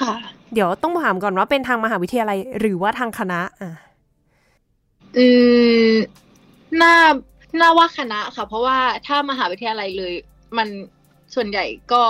[0.02, 0.14] ค่ะ
[0.54, 3.72] เดี๋ยวต้องถามก่อนว่าเป็นทางมหาวิทยาลัยหรือว่าทางคณะอะ
[5.18, 5.28] อื
[5.92, 5.94] ม
[6.82, 6.96] น่า
[7.60, 8.78] น่าว่าคณะค่ะ เพราะว่า
[9.08, 10.14] ถ้ามหาวิทยาลัยเลย
[10.58, 10.68] มัน
[11.36, 12.04] ส่วนใหญ่ก็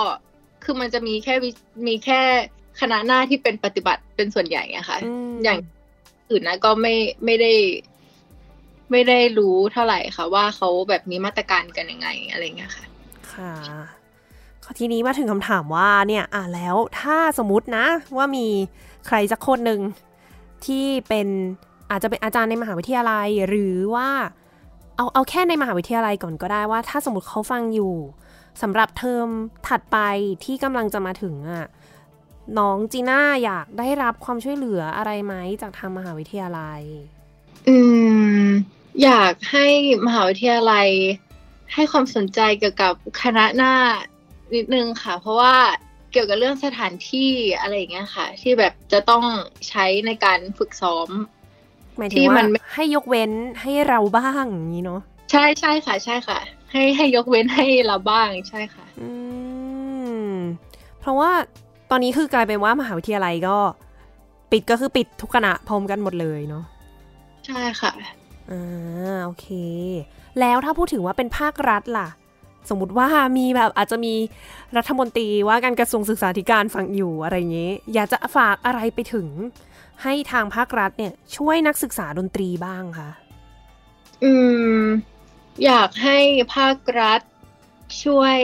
[0.63, 1.49] คือมันจะมีแค่วิ
[1.87, 2.21] มีแค่
[2.79, 5.57] คณะหน้าที่เป็นปฏิบัติเป็นส่วนใหญ่อะค่ะอืมอย่าง
[6.29, 7.53] อื่นนะก็ไม่ไม่ได้
[8.91, 12.85] ไม่ได้รู้เท่าไหร่ค่ะ ว่าเขาแบบมีมาตรการกันยังไงอะไรเงี้ยค่ะ
[13.33, 13.53] ค่ะ
[14.79, 17.85] ทีนี้มาถึงคำถามว่าเนี่ยอะแล้วถ้าสมมตินะ
[18.17, 18.45] ว่ามี
[19.07, 19.81] ใครสักคนหนึ่ง
[20.65, 21.27] ที่เป็น
[21.91, 24.09] อาจจะเป็นอาจารย์ในมหาวิทยาลัย หรือว่า
[24.95, 27.93] เอาเอาแค่ในมหาวิทยาลัยก่อนก็ได้ว่า ถ้าสมมติเขาฟังอยู่
[28.61, 29.27] สำหรับเทอม
[29.67, 29.97] ถัดไป
[30.45, 31.65] ที่กำลังจะมาถึงอะ
[32.57, 36.81] น้องจีน่าอยากได้รับความช่วยเหลืออะไรไหมจากทางมหาวิทยาลัย
[37.67, 37.77] อื
[38.41, 38.45] ม
[39.03, 39.67] อยากให้
[40.05, 40.89] มหาวิทยาลัย
[41.73, 43.73] ให้ความสนใจเกี่ยวกับคณะหน้า
[44.55, 45.55] นิดนึงค่ะ เพราะว่า
[46.11, 47.29] เกี่ยวกับเรื่องสถานที่
[47.59, 49.23] อะไรอย่างเงี้ยค่ะ ที่แบบจะต้อง
[49.69, 51.09] ใช้ในการฝึกซ้อม
[51.97, 53.31] หมายถึที่งว่ามันไม่ให้ยกเว้น
[53.61, 56.39] ให้เราบ้างอย่างนี้เนาะใช่ใช่ค่ะ ใช่ค่ะ
[56.71, 59.09] ให้ให้ยกเว้นให้เราบ้างใช่ค่ะ อื
[60.29, 60.33] ม
[60.99, 61.31] เพราะว่า
[61.89, 63.57] ตอนนี้คือกลายเป็นว่ามหาวิทยาลัยก็
[64.51, 66.63] ปิดก็คือปิดทุกคณะพร้อมกันหมดเลยเนาะ
[67.45, 67.91] ใช่ค่ะ
[68.51, 69.47] อ่าโอเค
[70.39, 72.09] แล้วถ้าพูดถึงว่าเป็นภาครัฐล่ะ
[72.69, 74.13] สมมติว่ามีแบบอาจจะมี
[74.77, 79.27] รัฐมนตรีว่าการกระทรวงศึกษาธิการฟังอยู่อะไรอย่างเงี้ยอยากจะฝากอะไรไปถึง
[80.03, 83.09] ให้ทางภาครัฐเนี่ย ช่วยนักศึกษาดนตรีบ้างคะ
[84.23, 84.31] อื
[84.79, 84.81] ม
[85.65, 86.17] อยากให้
[86.55, 87.21] ภาครัฐ
[88.03, 88.37] ช่วย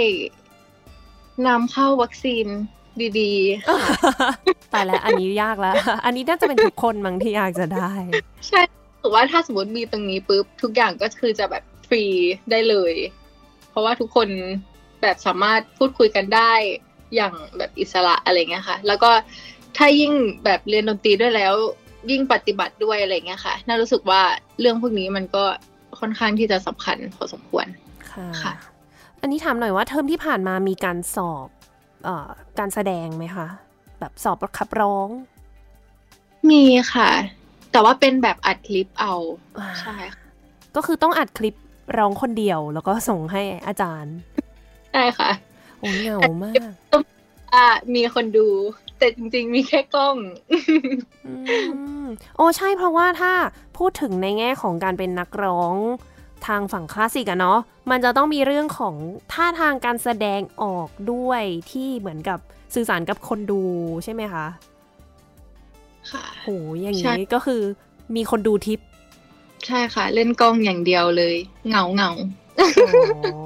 [1.47, 2.47] นำเข้าวัคซีน
[3.19, 3.79] ดีๆค่ะ
[4.73, 5.75] ตายแล้วอันนี้ยากแล้ว
[6.05, 7.91] อันนี้น่าจะเป็นทุกคนมั้งที่อยากจะได้
[8.47, 8.61] ใช่
[9.01, 12.03] ถือว่าถ้าสมมติมีตรงนี้ปุ๊บทุกอย่างก็คือจะแบบฟรี
[12.51, 12.93] ได้เลย
[13.69, 14.27] เพราะว่าทุกคน
[15.01, 16.51] แบบสามารถพูดคุยกันได้
[17.15, 19.11] อย่างแบบอิสระอะไรเงี้ยค่ะ แล้วก็
[19.77, 20.13] ถ้ายิ่ง
[20.45, 21.53] แบบเรียนดนตรีด้วยแล้ว
[22.11, 24.21] ยิ่งปฏิบัติด้วยอะไรเงี้ยค่ะ น่ารู้สึกว่า
[24.59, 25.43] เรื่องพวกนี้มันก็
[25.99, 27.67] ค่อนข้างที่จะสำคัญพอสมควร
[28.11, 28.53] ค่ะค่ะ
[29.21, 31.62] อันนี้ถามหน่อยว่าเทอมที่ผ่านมามีการสอบเอ่อ
[32.59, 33.47] การแสดงไหมคะ
[33.99, 35.09] แบบสอบขับร้อง
[36.49, 37.09] มีค่ะ
[37.71, 39.13] แต่ว่าเป็นแบบอัดคลิปเอา
[39.59, 40.25] อ่าใช่ค่ะ
[40.75, 41.55] ก็คือต้องอัดคลิป
[41.97, 44.15] ร้องคนเดียว แล้วก็ส่งให้อาจารย์
[44.91, 45.31] ใช่ค่ะ
[45.79, 46.55] โอ้เหงามาก
[47.53, 48.47] อ่ามีคนดู
[48.97, 50.17] แต่จริง ๆ มีแค่กล้อง
[51.27, 51.33] อื
[52.03, 53.31] มโอ้ใช่เพราะว่าถ้า
[53.77, 55.75] พูดถึงในแง่ของการเป็นนักร้อง
[56.47, 57.59] ทางฝั่งคลาสสิกอะเนาะ
[57.91, 58.95] มันจะต้องมีเรื่องของ
[59.33, 62.39] ท่าทางการแสดงออกด้วยที่เหมือนกับ
[62.75, 63.63] สื่อสารกับคนดู
[64.03, 64.45] ใช่ไหมคะ
[66.11, 66.47] ค่ะโห
[66.81, 67.61] อย่างใช่นี้ก็คือ
[68.15, 68.79] มีคนดูทิป
[69.65, 71.35] ใช่ค่ะ เล่นกล้องอย่างเดียวเลย
[71.67, 72.11] เหงาเหงา
[73.25, 73.39] อ๋อ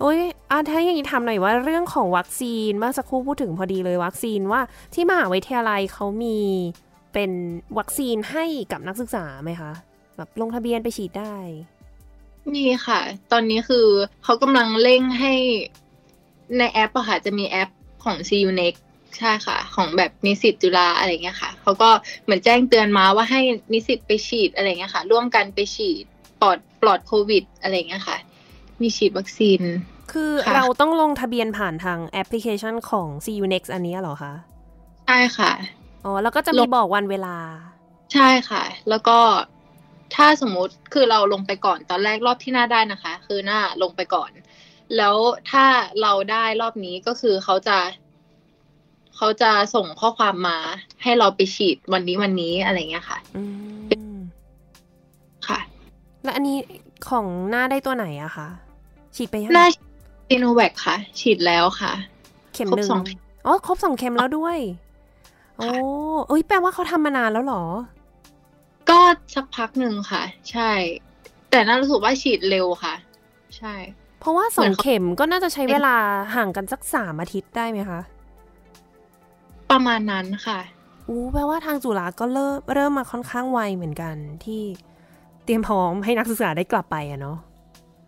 [0.00, 4.60] โอ้ยอาถ้าอย่างนี้ทำหน่อยว่าเรื่องของวัคซีนเมื่อสักครู่พูดถึงพอดีเลยวัคซีนว่า
[4.94, 6.38] ที่มหาวิทยาลัยเขามี
[7.12, 7.30] เป็น
[7.78, 9.72] วัคซีนให้กับนักศึกษาไหมคะ
[10.16, 11.34] แบบลงทะเบียนไปฉีดได้
[12.54, 13.00] มีค่ะ
[13.32, 13.86] ตอนนี้คือ
[14.24, 15.34] เขากำลังเร่งให้
[16.58, 17.70] ในแอปอะค่ะ จะมีแอป
[18.04, 18.82] ของ CU Next
[19.18, 21.90] ใช่ค่ะ ของแบบนิสิตจุฬาอะไรเงี้ยค่ะเขาก็
[22.24, 23.40] เหมือนแจ้งเตือนมาว่าให้
[23.72, 26.04] นิสิตไปฉีดอะไรเงี้ยค่ะ ร่วมกันไปฉีด
[26.40, 28.16] ปลอดปลอดโควิดอะไรเงี้ยค่ะ
[28.82, 29.60] มีฉีดวัคซีน
[30.12, 34.32] คือค่ะเราต้องลงทะเบียนผ่านทางแอปพลิเคชันของ CU Next อันนี้เหรอคะ
[35.06, 35.52] ใช่ค่ะ
[36.04, 37.36] อ๋อ แล้วก็จะลมีงบอกวันเวลา
[38.12, 39.18] ใช่ค่ะ แล้วก็
[40.16, 44.30] ถ้าสมมุติคือเราลงไปก่อนตอนแรกรอบที่หน้าได้นะคะ คือหน้าลงไปก่อน
[44.96, 45.16] แล้ว
[45.50, 45.64] ถ้า
[46.02, 47.78] เราได้รอบนี้ก็คือเขาจะ
[49.16, 50.58] เขาจะส่งข้อความมา
[51.02, 53.42] ให้เราไปฉีดวันนี้วันนี้อะไรเงี้ยค่ะอื
[54.14, 54.16] ม
[55.48, 55.60] ค่ะ
[56.22, 56.56] แล้วอันนี้
[57.08, 58.48] ของหน้าได้ตัวไหนอะคะ
[59.16, 59.66] ฉีดไปยังหน้า
[60.28, 61.92] ซีโนแวคค่ะ ฉีดแล้วค่ะ
[62.54, 63.02] เข็มครบหนึ่งสอง
[63.46, 64.56] อ๋อครบสองเข็มแล้วด้วย
[65.58, 65.68] โอ้
[66.28, 67.62] เอ้ยแปลว่าเขาทำมานานแล้วเหรอ
[68.90, 68.98] ก็
[69.34, 70.72] สักพักหนึ่งค่ะ ใช่
[71.50, 72.94] แต่น่ารู้สึกว่าฉีดเร็วค่ะ
[73.56, 73.74] ใช่
[74.20, 75.96] เพราะว่าสเหมืองอนเขาเข็มก็น่าจะใช้เวลา
[76.34, 78.00] ห่างกันสักสามอาทิตย์ได้ไหมคะ
[79.70, 80.58] ประมาณนั้นค่ะ
[81.08, 84.62] อู้แปลว่าทางจุฬาก็เริ่มเริ่มมาค่อนข้างไวเหมือนกันที่
[85.44, 87.38] เตรียมพร้อมให้นักศึกษาได้กลับไปอะเนาะ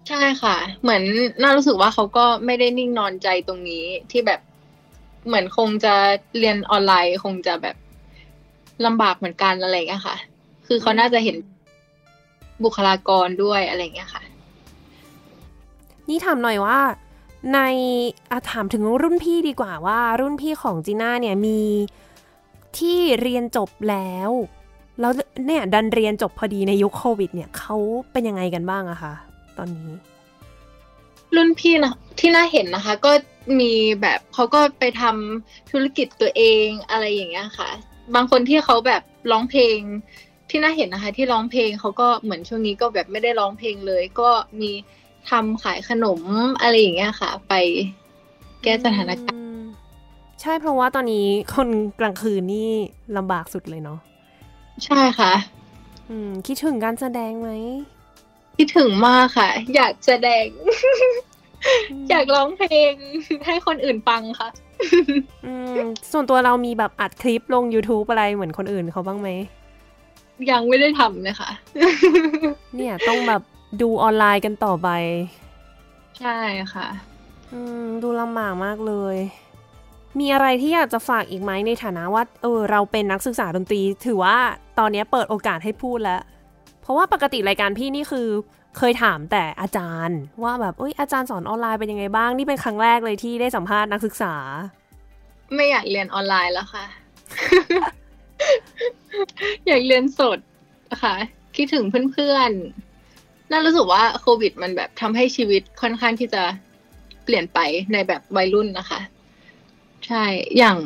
[0.09, 1.03] ใช่ค่ะ เหมือน
[1.43, 4.41] น่ารู้สึกว่าเขาก็ไม่ได้นิ่งนอนใจตรงนี้ที่แบบ
[5.27, 5.95] เหมือนคงจะ
[6.39, 7.77] เรียนออนไลน์ คงจะแบบ
[8.87, 10.17] ลำบากเหมือนกันอะไรอย่างเงี้ยค่ะ
[10.69, 11.37] คือเขาน่าจะเห็น
[12.65, 14.23] บุคลากรด้วยอะไรอย่างเงี้ยค่ะ
[16.09, 16.79] นี่ถามหน่อยว่า
[17.55, 17.61] ใน
[18.31, 21.61] อะถามถึงรุ่นพี่ดีกว่าว่า รุ่นพี่ของจีน่าเนี่ยมี
[22.79, 24.31] ที่เรียนจบแล้ว
[25.01, 25.13] แล้ว
[25.47, 27.77] เนี่ยดันเรียนจบพอดีในยุคโควิด เนี่ยเขา
[28.13, 29.15] เป็นยังไงกันบ้างอะคะ
[29.59, 29.91] ตอนนี้
[31.37, 33.13] รุ่นพี่นะที่น่าเห็นนะคะ ก็
[33.61, 37.71] มีแบบเขาก็ไปทำธุรกิจตัวเองอะไรอย่างเงี้ยค่ะ
[38.15, 39.79] บางคนที่เขาแบบร้องเพลง
[40.51, 44.31] ที่น่าเห็นนะคะ ที่ร้องเพลงเขาก็เหมือนช่วงนี้ก็แบบไม่ได้ร้องเพลงเลย ก็
[44.61, 44.71] มี
[45.31, 46.21] ทำขายขนม
[46.61, 47.55] อะไรอย่างเงี้ยค่ะ ไป
[48.63, 49.61] แก้สถานการณ์อืม
[50.41, 51.69] ใช่เพราะว่าตอนนี้คน
[52.01, 52.71] กลางคืนนี่
[53.17, 53.99] ลำบากสุดเลยเนาะ
[54.85, 55.33] ใช่ค่ะ
[56.11, 57.51] อืม คิดถึงการแสดงไหม
[58.57, 60.47] คิดถึงมากค่ะ อยากแสดง
[62.03, 62.93] มอยากร้องเพลง
[63.47, 64.49] ให้คนอื่นฟังค่ะ
[65.47, 65.81] อืม
[66.13, 69.29] ส่วนตัวเรามีแบบอัดคลิปลง YouTube อะไรเหมือนคนอื่นเขาบ้างไหม
[70.51, 71.51] ยังไม่ได้ทำเลยค่ะ
[72.77, 73.43] เนี่ยต้องแบบ
[73.83, 74.89] ดูออนไลน์กันต่อไป
[76.21, 76.37] ใช่
[76.75, 76.89] ค่ะ
[77.53, 79.17] อืม ดูลำบากมากเลย
[80.19, 84.37] มีอะไรที่อยากจะฝากอีกไหมในฐานะว่า เออ เราเป็นนักศึกษาดนตรี ถือว่า
[84.79, 86.23] ตอนนี้เปิดโอกาสให้พูดแล้ว
[86.83, 88.29] เพราะว่าปกติรายการพี่นี่คือ
[88.79, 94.35] เคยถามแต่อาจารย์ ว่าแบบเอ้ยอาจารย์สอนออนไลน์เป็นยังไงบ้าง นี่เป็นครั้งแรกเลยที่ได้สัมภาษณ์นักศึกษา
[95.55, 96.85] ไม่อยากเรียนออนไลน์แล้วค่ะ
[99.67, 100.39] อยากเรียนสด
[101.03, 101.15] ค่ะ
[101.57, 106.43] คิดถึงเพื่อนๆ น่ารู้สึกว่าโควิดมันแบบทำให้ชีวิตค่อนข้างที่จะ
[107.25, 107.59] เปลี่ยนไป
[107.93, 109.01] ในแบบวัยรุ่นนะคะ
[110.07, 110.25] ใช่
[110.59, 110.79] อย่าง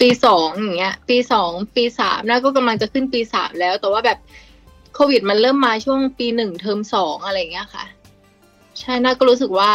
[0.00, 4.18] ปีสองอย่างเงี้ย ปีสองปีสามน่าก็กำลังจะขึ้นปีสามแล้ว แต่ว่าแบบ
[4.94, 7.84] โควิดมันเริ่มมาช่วงปีหนึ่งเทอมสองอะไรเงี้ยค่ะ
[8.80, 9.72] ใช่น่าก็รู้สึกว่า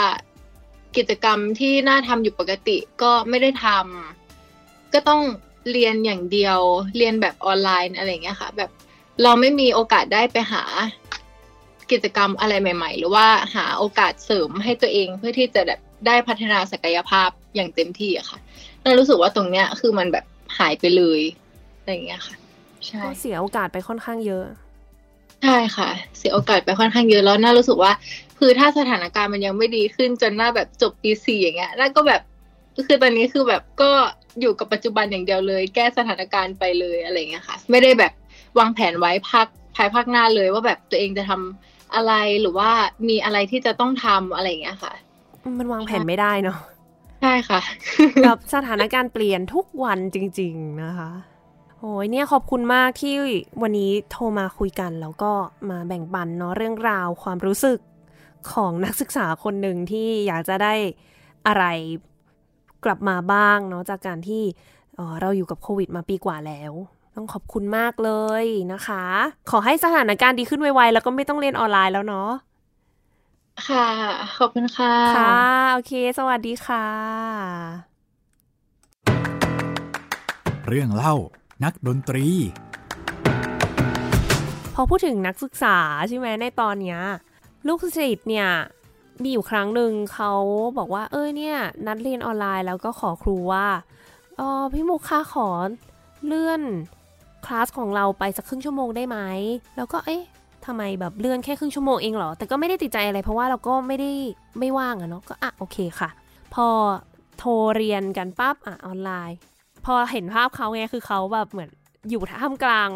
[0.98, 5.22] กิจกรรมที่น่าทำอยู่ปกติก็ไม่ได้ทำก็ต้อง
[5.72, 6.60] เรียนอย่างเดียว
[6.98, 8.70] เรียนแบบออนไลน์อะไรเงี้ยค่ะ แบบ
[9.24, 10.64] เราไม่มีโอกาสได้ไปหา
[11.92, 18.40] กิจกรรมอะไรใหม่ ๆ หรือว่าหาโอกาสเสริมให้ตัวเองเพื่อที่จะแบบได้พัฒนาศักยภาพอย่างเต็มที่อะค่ะ
[18.84, 20.26] น่ารู้สึกว่าตรงเนี้ยคือมันแบบ
[20.58, 21.22] หายไปเลย
[21.78, 22.36] อะไรเงี้ยค่ะ
[22.88, 24.46] ใช่ก็เสียโอกาสไปค่อนข้างเยอะ
[25.44, 27.92] ใช่ค่ะ เสียโอกาสไปค่อนข้างเยอะแล้วน่ารู้สึกว่า
[28.40, 32.22] คือถ้าสถานการณ์มันยังไม่ดีขึ้นจนหน้าแบบจบปีสี่อย่างเงี้ยน่าก็แบบ
[32.88, 33.92] คือตอนนี้คือแบบก็
[34.40, 38.14] อยู่กับปัจจุบันอย่างเดียวเลย แก้สถานการณ์ไปเลยอะไรเงี้ยค่ะ ไม่ได้แบบ
[38.60, 42.70] วางแผนไว้พักภายภาคหน้าเลยว่าแบบตัวเองจะทำอะไรหรือว่า
[43.10, 44.94] มีอะไรที่จะต้องทำอะไรเงี้ยค่ะ
[45.60, 46.58] มันวางแผนไม่ได้เนาะ
[47.22, 47.62] ใช่ค่ะ
[48.26, 51.10] กับสถานการณ์เปลี่ยนทุกวันจริง ๆนะคะ
[51.80, 53.16] โอ้ยเนี่ยขอบคุณมากที่
[53.62, 55.32] วันนี้โทรมาคุยกัน แล้วก็
[55.70, 57.80] มาแบ่งปันเนาะเรื่องราวความรู้สึก
[58.52, 60.74] ของนักศึกษาคนหนึ่งที่อยากจะได้
[61.48, 61.66] อะไร
[62.86, 64.44] กลับมาบ้างเนาะจากการที่
[64.96, 66.74] เอ่อเราอยู่กับโควิดมาปีกว่าแล้ว
[67.16, 68.12] ต้องขอบคุณมากเล
[68.44, 69.06] ยนะคะ
[69.52, 72.32] ขอให้สถานการณ์ดีขึ้นไวๆแล้วก็ไม่ต้องเรียนออนไลน์แล้วเนาะ
[73.68, 73.88] ค่ะ
[74.38, 75.40] ขอบคุณค่ะ ค่ะ
[75.74, 76.86] โอเค สวัสดีค่ะ
[80.68, 81.16] เรื่องเล่า
[81.64, 82.28] นักดนตรี
[84.76, 85.78] พอพูดถึงนักศึกษา
[86.10, 87.00] ใช่ไหมในตอนเนี้ย
[87.68, 88.50] ลูกศิษย์เนี่ย
[89.24, 90.34] มีอยู่ครั้งหนึ่งเขา
[90.78, 91.58] บอกว่า เอ้ยเนี่ย
[91.88, 93.68] นัดเรียนออนไลน์แล้วก็ขอครูว่า
[94.38, 95.48] เออพี่มุกคะขอ
[96.26, 96.62] เลื่อน
[97.46, 99.18] คลาสของเราไปสักครึ่งชั่วโมงได้ไหม
[99.78, 100.24] แล้วก็เอ๊ะ
[100.66, 104.12] ทำไมแบบเลื่อนแค่ครึ่งชั่วโมงเองเหรอ แต่ก็ไม่ได้ติดใจอะไรเพราะว่าเราก็ไม่ได้
[104.60, 106.10] ไม่ว่างอะเนาะ ก็อะโอเคค่ะ
[106.54, 106.68] พอ
[107.38, 109.38] โทรเรียนกันปั๊บอะออนไลน์
[109.86, 111.70] พอเห็นภาพเขาไงคือเขาแบบเหมือน
[112.10, 112.90] อยู่ท่ามกลาง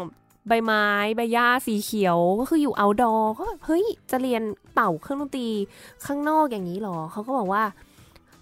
[0.48, 0.86] ใบไม้
[1.16, 4.42] ใบหญ้าสีเขียวก็คืออยู่ outdoor ก็แบบเฮ้ยจะเรียน
[4.74, 5.48] เป่าเครื่องดนตรี
[6.06, 7.64] ข้างนอกอย่างนี้หรอเขาก็บอกว่า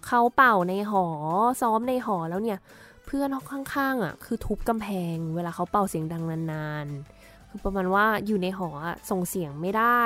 [0.06, 1.04] เขาเป่าในหอ
[1.60, 2.58] ซ้อมในหอแล้วเนี่ย
[3.06, 8.68] เพื่อนข้างๆอะคือทุบกำแพง เวลาเขาเป่าเสียงดังนานๆ คือประมาณว่าอยู่ในหอ
[9.10, 10.02] ส่งเสียงไม่ได้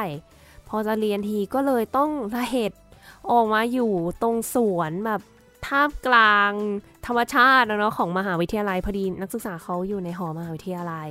[0.68, 2.78] พอจะเรียนทีก็เลยต้องระเหตุ
[3.30, 3.92] ออกมาอยู่
[4.22, 5.20] ตรงสวนแบบ
[5.66, 6.52] ท่ามกลาง
[7.06, 11.08] ธรรมชาติอะเนาะของมหาวิทยาลัยพอดีนักศึกษาเขาอยู่ในหอมหาวิทยาลัย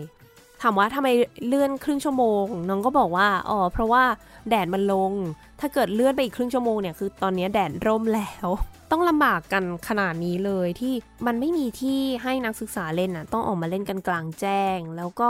[0.61, 1.07] ถามว่าทำไม
[1.47, 4.03] เลื่อนครึ่งชั่วโมง น้องก็บอกว่าอ๋อเพราะว่า
[4.49, 5.11] แดดมันลง
[5.59, 8.47] ถ้าเกิดเลื่อนไปอีกครึ่งชั่วโมงเนี่ยคือตอนนี้แดดร่มแล้ว
[8.91, 10.93] ต้องลำบากกันขนาดนี้เลยที่
[11.27, 15.29] มันไม่มีที่ให้นักศึกษาเล่นน่ะต้องออกมาเล่นกันกลางแจ้ง แล้วก็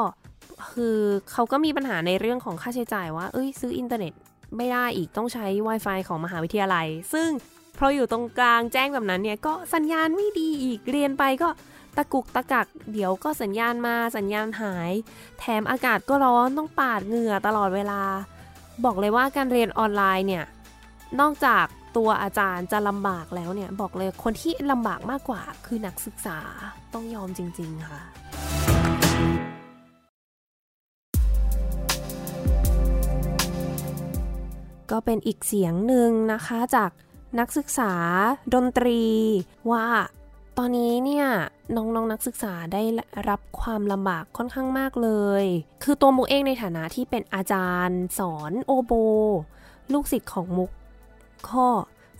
[0.72, 0.98] คือ
[1.32, 4.14] เขาก็มีปัญหาในเรื่องของค่าใช้จ่ายว่า เอ้ยซื้ออินเทอร์เน็ต
[4.58, 7.30] ไม่ได้อีกต้องใช้ Wi-Fi ของมหาวิทยาลัย ซึ่ง
[7.76, 11.50] เพราะอยู่ตรงกลางแจ้งแบบนั้นเนี่ยก็สัญญาณไม่ดีอีกเรียนไปก็
[11.98, 14.92] ตะกุกตะกัก เดี๋ยวก็สัญญาณมาสัญญาณหาย
[15.40, 18.02] แถมอากาศก็ร้อนต้องปาดเหงื่อตลอดเวลา
[18.86, 20.46] บอกเลยว่าการเรียนออนไลน์เนี่ย
[21.20, 21.66] นอกจาก
[21.98, 26.40] ตัวอาจารย์จะลำบากแล้วเนี่ย บอกเลยคนที่ลำบากมากกว่าคือนักศึกษา
[26.94, 28.02] ต้องยอมจริง ๆ ค่ะ
[34.92, 36.92] ก็เป็นอีกเสียงหนึ่งนะคะจาก
[37.40, 37.94] นักศึกษา
[38.54, 39.04] ดนตรี
[39.72, 39.86] ว่า
[40.58, 41.28] ตอนนี้เนี่ย
[41.76, 42.84] น้องๆนนักศึกษาได้
[43.30, 45.10] รับความลำบากค่อนข้างมากเล
[45.42, 45.44] ย
[45.84, 48.92] คือตัวมุกเองในฐานะที่เป็นอาจารย์ สอนโอโบ
[49.94, 50.72] ลูกศิษย์ของมุก
[51.50, 51.66] ก็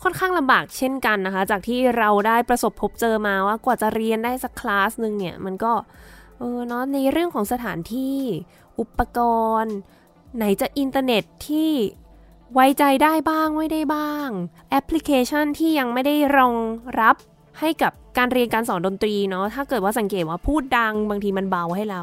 [0.04, 5.74] ค่อนข้างลำบากเช่นกันนะคะ จากที่เราได้ประสบพบเจอมาว่ากว่าจะเรียนได้สักคลาสหนึ่งเนี่ย มันก็
[6.38, 8.18] เออเนาะในเรื่องของสถานที่
[8.80, 9.20] อุปก
[9.62, 9.76] รณ์
[10.36, 11.72] ไหนจะอินเทอร์เน็ตที่
[12.54, 14.30] ไว้ใจได้บ้างไม่ได้บ้าง
[14.70, 16.56] แอปพลิเคชันที่ยังไม่ได้รอง
[17.02, 17.16] รับ
[17.60, 22.02] ให้กับการเรียนการสอนดนตรีเนาะถ้าเกิดว่าสังเกตว่าพูดดังบางทีมันเบาให้เรา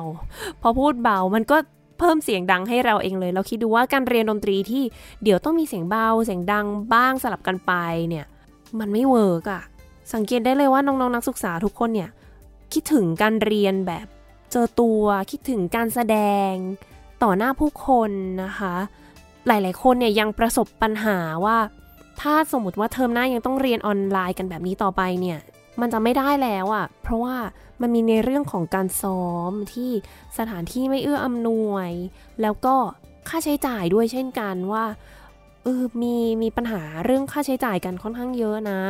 [0.62, 1.56] พอพูดเบามันก็
[1.98, 4.82] เพิ่มเสียงดังให้เราเองเลย เราคิดดูว่าการเรียนดนตรีที่
[5.22, 7.72] เดี๋ยวต้องมีเสียงเบาเสียงดังบ้างสลับกันไป
[8.08, 8.24] เนี่ย
[8.78, 9.62] มันไม่ work อะ
[10.14, 12.10] สังเกตได้เลยว่าน้องๆนักศึกษาทุกคนเนี่ย
[12.72, 14.06] คิดถึงการเรียนแบบ
[14.52, 16.16] เจอตัวคิดถึงการแสด
[16.50, 16.52] ง
[17.22, 18.10] ต่อหน้าผู้คน
[18.44, 18.74] นะคะ
[19.46, 21.56] หลายๆคนเนี่ยยังประสบปัญหาว่า
[22.20, 25.38] ถ้าสมมติว่าเทอมหน้ายังต้องเรียนออนไลน์กันแบบนี้ต่อไปเนี่ย
[25.80, 27.36] มันจะไม่ได้แล้วอะ่ะ เพราะว่า
[27.80, 29.90] มันมีในเรื่องของการซ้อมที่
[30.38, 31.90] สถานที่ไม่เอื้ออำนวย
[32.42, 32.74] แล้วก็
[33.28, 34.84] ค่าใช้จ่ายด้วยเช่นกันว่า
[35.64, 38.80] เออมีมีปัญหาเรื่องค่าใช้จ่ายกันค่อนข้างเยอะนะ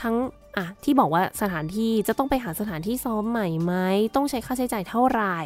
[0.00, 0.16] ทั้ง
[0.56, 3.74] อะที่บอกว่าสถานที่จะต้องไปหาสถานที่ซ้อมใหม่ไหม
[4.14, 5.38] ต้องใช้ค่าใช้จ่ายเท่าไหร่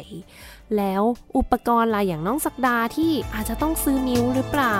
[0.77, 1.03] แล้ว
[1.37, 4.77] อุปกรณ์อะไรอย่างน้องสักดาที่อาจจะต้องซื้อนิ้วหรือเปล่า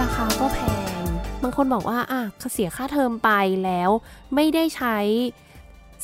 [0.00, 0.58] ราคาก็แพ
[0.96, 0.97] ง
[1.42, 2.22] บางคนบอกว่าอะ
[2.52, 3.30] เสียค่าเทอมไป
[3.64, 3.90] แล้ว
[4.34, 4.98] ไม่ได้ใช้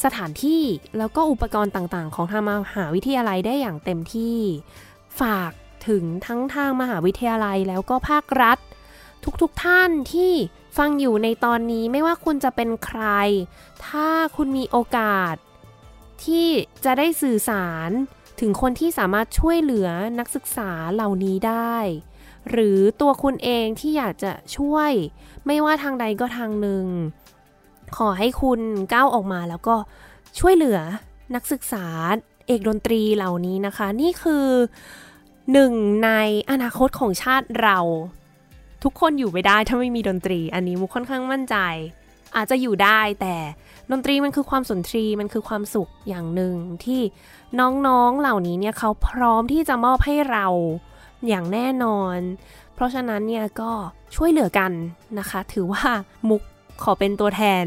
[0.05, 0.62] สถานที่
[0.99, 4.39] แล้วก็อุปกรณ์ต่างๆ ของทางมหาวิทยาลัยได้อย่างเต็มที่
[5.20, 5.53] ฝาก
[5.89, 8.59] ถึงทั้งทางมหาวิทยาลัยแล้วก็ภาครัฐ
[9.43, 10.32] ทุกๆทท่านที่
[10.78, 13.03] ฟังอยู่ในตอนนี้ไม่ว่าคุณจะเป็นใคร
[13.87, 15.35] ถ้าคุณมีโอกาส
[16.24, 16.49] ที่
[16.85, 17.91] จะได้สื่อสาร
[18.41, 21.76] ถึงคนที่สามารถช่วยเหลือนักศึกษาเหล่านี้ได้
[22.51, 24.92] หรือตัวคุณเองที่อยากจะช่วย
[25.47, 26.86] ไม่ว่าทางใดก็ทางหนึ่ง
[27.97, 28.61] ขอให้คุณ
[28.92, 29.76] ก้าวออกมาแล้วก็
[30.38, 30.78] ช่วยเหลือ
[31.34, 31.86] นักศึกษา
[32.47, 34.47] เอกดนตรีเหล่านี้นะคะ นี่คือ
[35.53, 35.72] หนึ่ง
[36.05, 36.11] ใน
[36.51, 37.78] อนาคตของชาติเรา
[38.82, 41.57] ทุกคนอยู่ไม่ได้ถ้าไม่มีดนตรี อันนี้มุกค่อนข้างมั่นใจ
[42.36, 43.36] อาจจะอยู่ได้แต่
[43.90, 47.01] ดนตรีมันคือความสนทรีมันคือความสุขอย่างหนึ่งที่
[47.61, 50.47] น้องๆเหล่านี้เนี่ยเขาพร้อมที่จะมอบให้เรา
[51.29, 52.18] อย่างแน่นอน
[52.75, 53.72] เพราะฉะนั้นเนี่ยก็
[54.16, 54.72] ช่วยเหลือกัน
[55.18, 55.85] นะคะ ถือว่า
[56.29, 56.43] มุก
[56.83, 57.64] ขอเป็นตัวแทน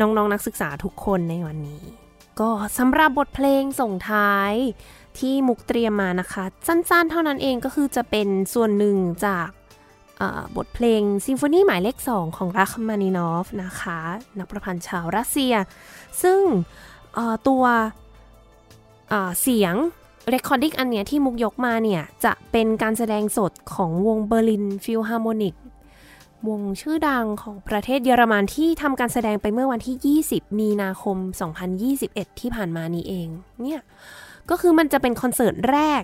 [0.00, 1.82] น้องๆนนักศึกษาทุกคนในวันนี้
[2.40, 4.52] ก็สำหรับบทเพลงส่งท้าย
[5.18, 8.96] ที่มุกเตรียมมานะคะ สั้นๆ เท่านั้นเองก็คือจะเป็นส่วนหนึ่ง
[9.26, 9.48] จาก
[10.56, 13.98] บทเพลงซิมโฟนีหมายเลข 2 ของรัคมานินอฟนะคะ
[14.38, 15.54] นักประพันธ์ชาวรัสเซีย
[16.22, 16.40] ซึ่ง
[17.48, 17.64] ตัว
[19.40, 19.74] เสียง
[20.28, 25.54] recording อันเนี้ยที่มุกยกมาเนี่ย จะเป็นการแสดงสดของวงเบอร์ลินฟิลฮาร์โมนิก
[26.48, 31.16] วงชื่อดังของประเทศเยอรมันที่ทำการแสดงไปเมื่อวันที่ 20 มีนาคม
[31.78, 33.28] 2021 ที่ผ่านมานี้เอง
[33.62, 33.80] เนี่ย
[34.50, 36.02] ก็คือมันจะเป็นคอนเสิร์ตแรก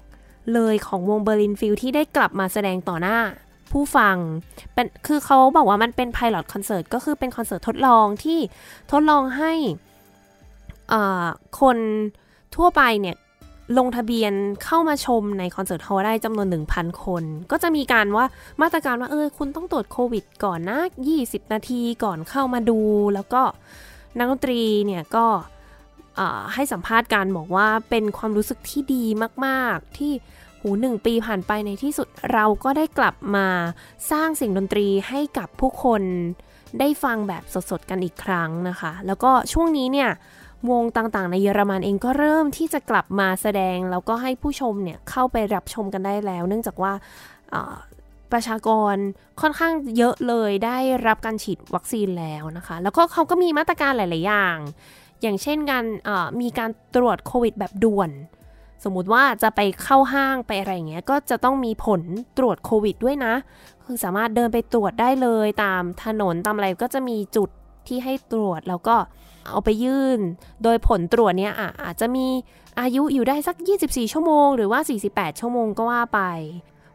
[0.55, 3.19] เลยของวงเบอร์ลินฟิลที่ได้กลับมาแสดงต่อหน้า
[3.73, 4.17] ผู้ฟัง
[4.75, 8.39] เป็น คือเขาบอกว่ามันเป็น pilot concert ก็คือเป็นคอนเสิร์ตทดลองที่
[8.93, 9.53] ทดลองให้
[11.61, 11.79] คน
[12.57, 13.17] ทั่วไปเนี่ย
[13.79, 14.33] ลงทะเบียน
[14.65, 18.25] เข้ามาชมในคอนเสิร์ตฮอลได้จำนวน 1,000 คน ก็จะมีการว่า
[18.63, 20.79] มาตรการว่าเออคุณต้องตรวจโควิดก่อนนะ
[21.17, 22.81] 20 นาทีก่อนเข้ามาดู
[23.15, 23.43] แล้วก็
[24.19, 25.27] นักดนตรีเนี่ยก็
[26.55, 29.05] ให้สัมภาษณ์การบอกว่าเป็นความรู้สึกที่ดี
[29.47, 30.13] มาก ๆ ที่
[30.61, 33.47] หูหนึ่งปีผ่านไปในที่สุดเราก็ได้กลับมา
[34.11, 36.03] สร้างสิ่งดนตรีให้กับผู้คน
[36.81, 40.11] ได้ฟังแบบสด ๆ กันอีกครั้งนะคะ แล้วก็ช่วงนี้เนี่ย
[40.71, 46.93] วงต่างๆ ในเยอรมันเองก็เริ่มที่จะกลับมาแสดง แล้วก็ให้ผู้ชมเนี่ยเข้าไปรับชมกันได้แล้ว เนื่องจากว่า
[48.33, 48.95] ประชากร
[49.41, 54.59] ค่อนข้างเยอะเลยได้รับการฉีดวัคซีนแล้วนะคะ แล้วก็เขาก็มีมาตรการหลาย ๆ อย่าง
[55.23, 55.85] อย่างเช่นการ
[56.41, 58.11] มีการตรวจโควิดแบบด่วน
[58.85, 62.01] สมมุติว่าจะไปเข้าห้างไปอะไรอย่างเงี้ย ก็จะต้องมีผล
[62.39, 63.35] ตรวจโควิดด้วยนะ
[63.85, 67.49] คือสามารถเดินไปตรวจได้เลยตามถนนตามอะไรก็จะมีจุด
[67.87, 68.97] ที่ให้ตรวจแล้วก็
[69.51, 70.21] เอาไปยื่น
[70.63, 71.53] โดยผลตรวจเนี้ย
[71.85, 72.27] อาจจะมี
[72.81, 74.81] อายุอยู่ได้สัก 24 ชั่วโมง หรือว่า
[75.11, 76.21] 48 ชั่วโมงก็ว่าไป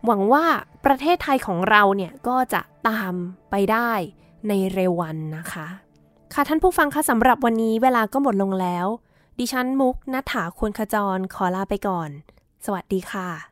[0.06, 0.45] หวังว่า
[0.86, 3.14] ประเทศไทยของเราเนี่ยก็จะตาม
[3.52, 3.91] ไปได้
[4.47, 5.68] ในเร็ววันนะคะ
[6.34, 8.88] ค่ะท่านผู้ฟังคะสำหรับวันนี้เวลาก็หมดลงแล้ว
[9.39, 12.10] ดิฉันมุกนัฐาควรขจรขอลาไปก่อน
[12.66, 13.51] สวัสดีค่ะ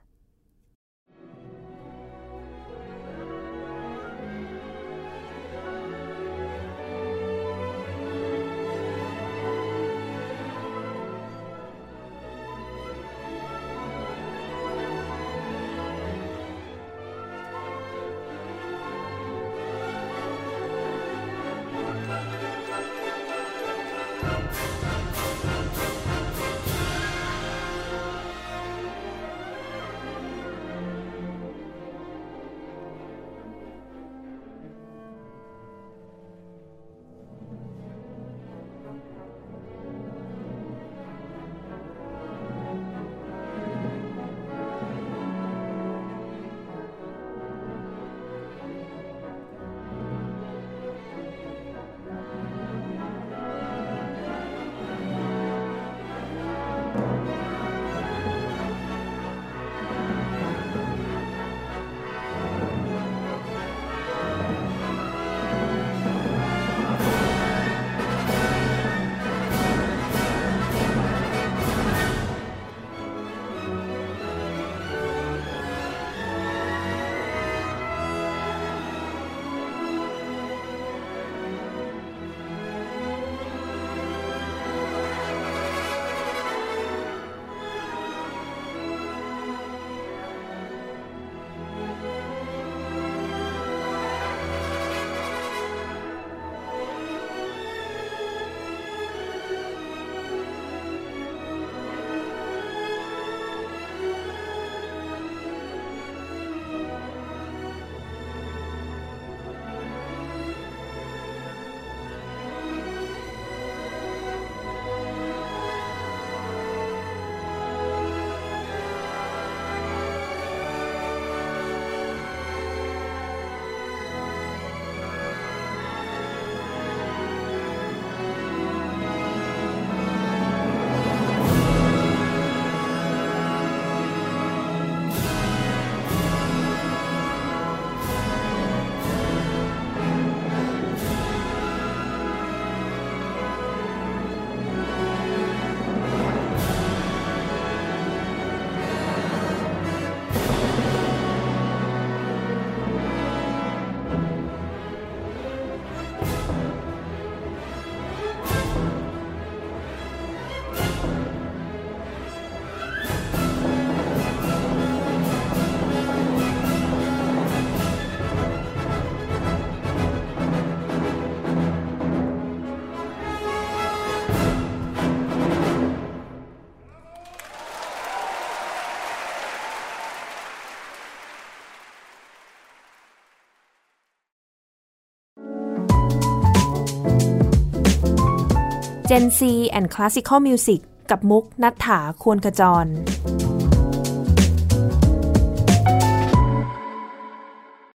[189.13, 189.41] Gen C
[189.77, 190.79] and Classical Music
[191.11, 192.85] กับมุกนัฐถาควรขจร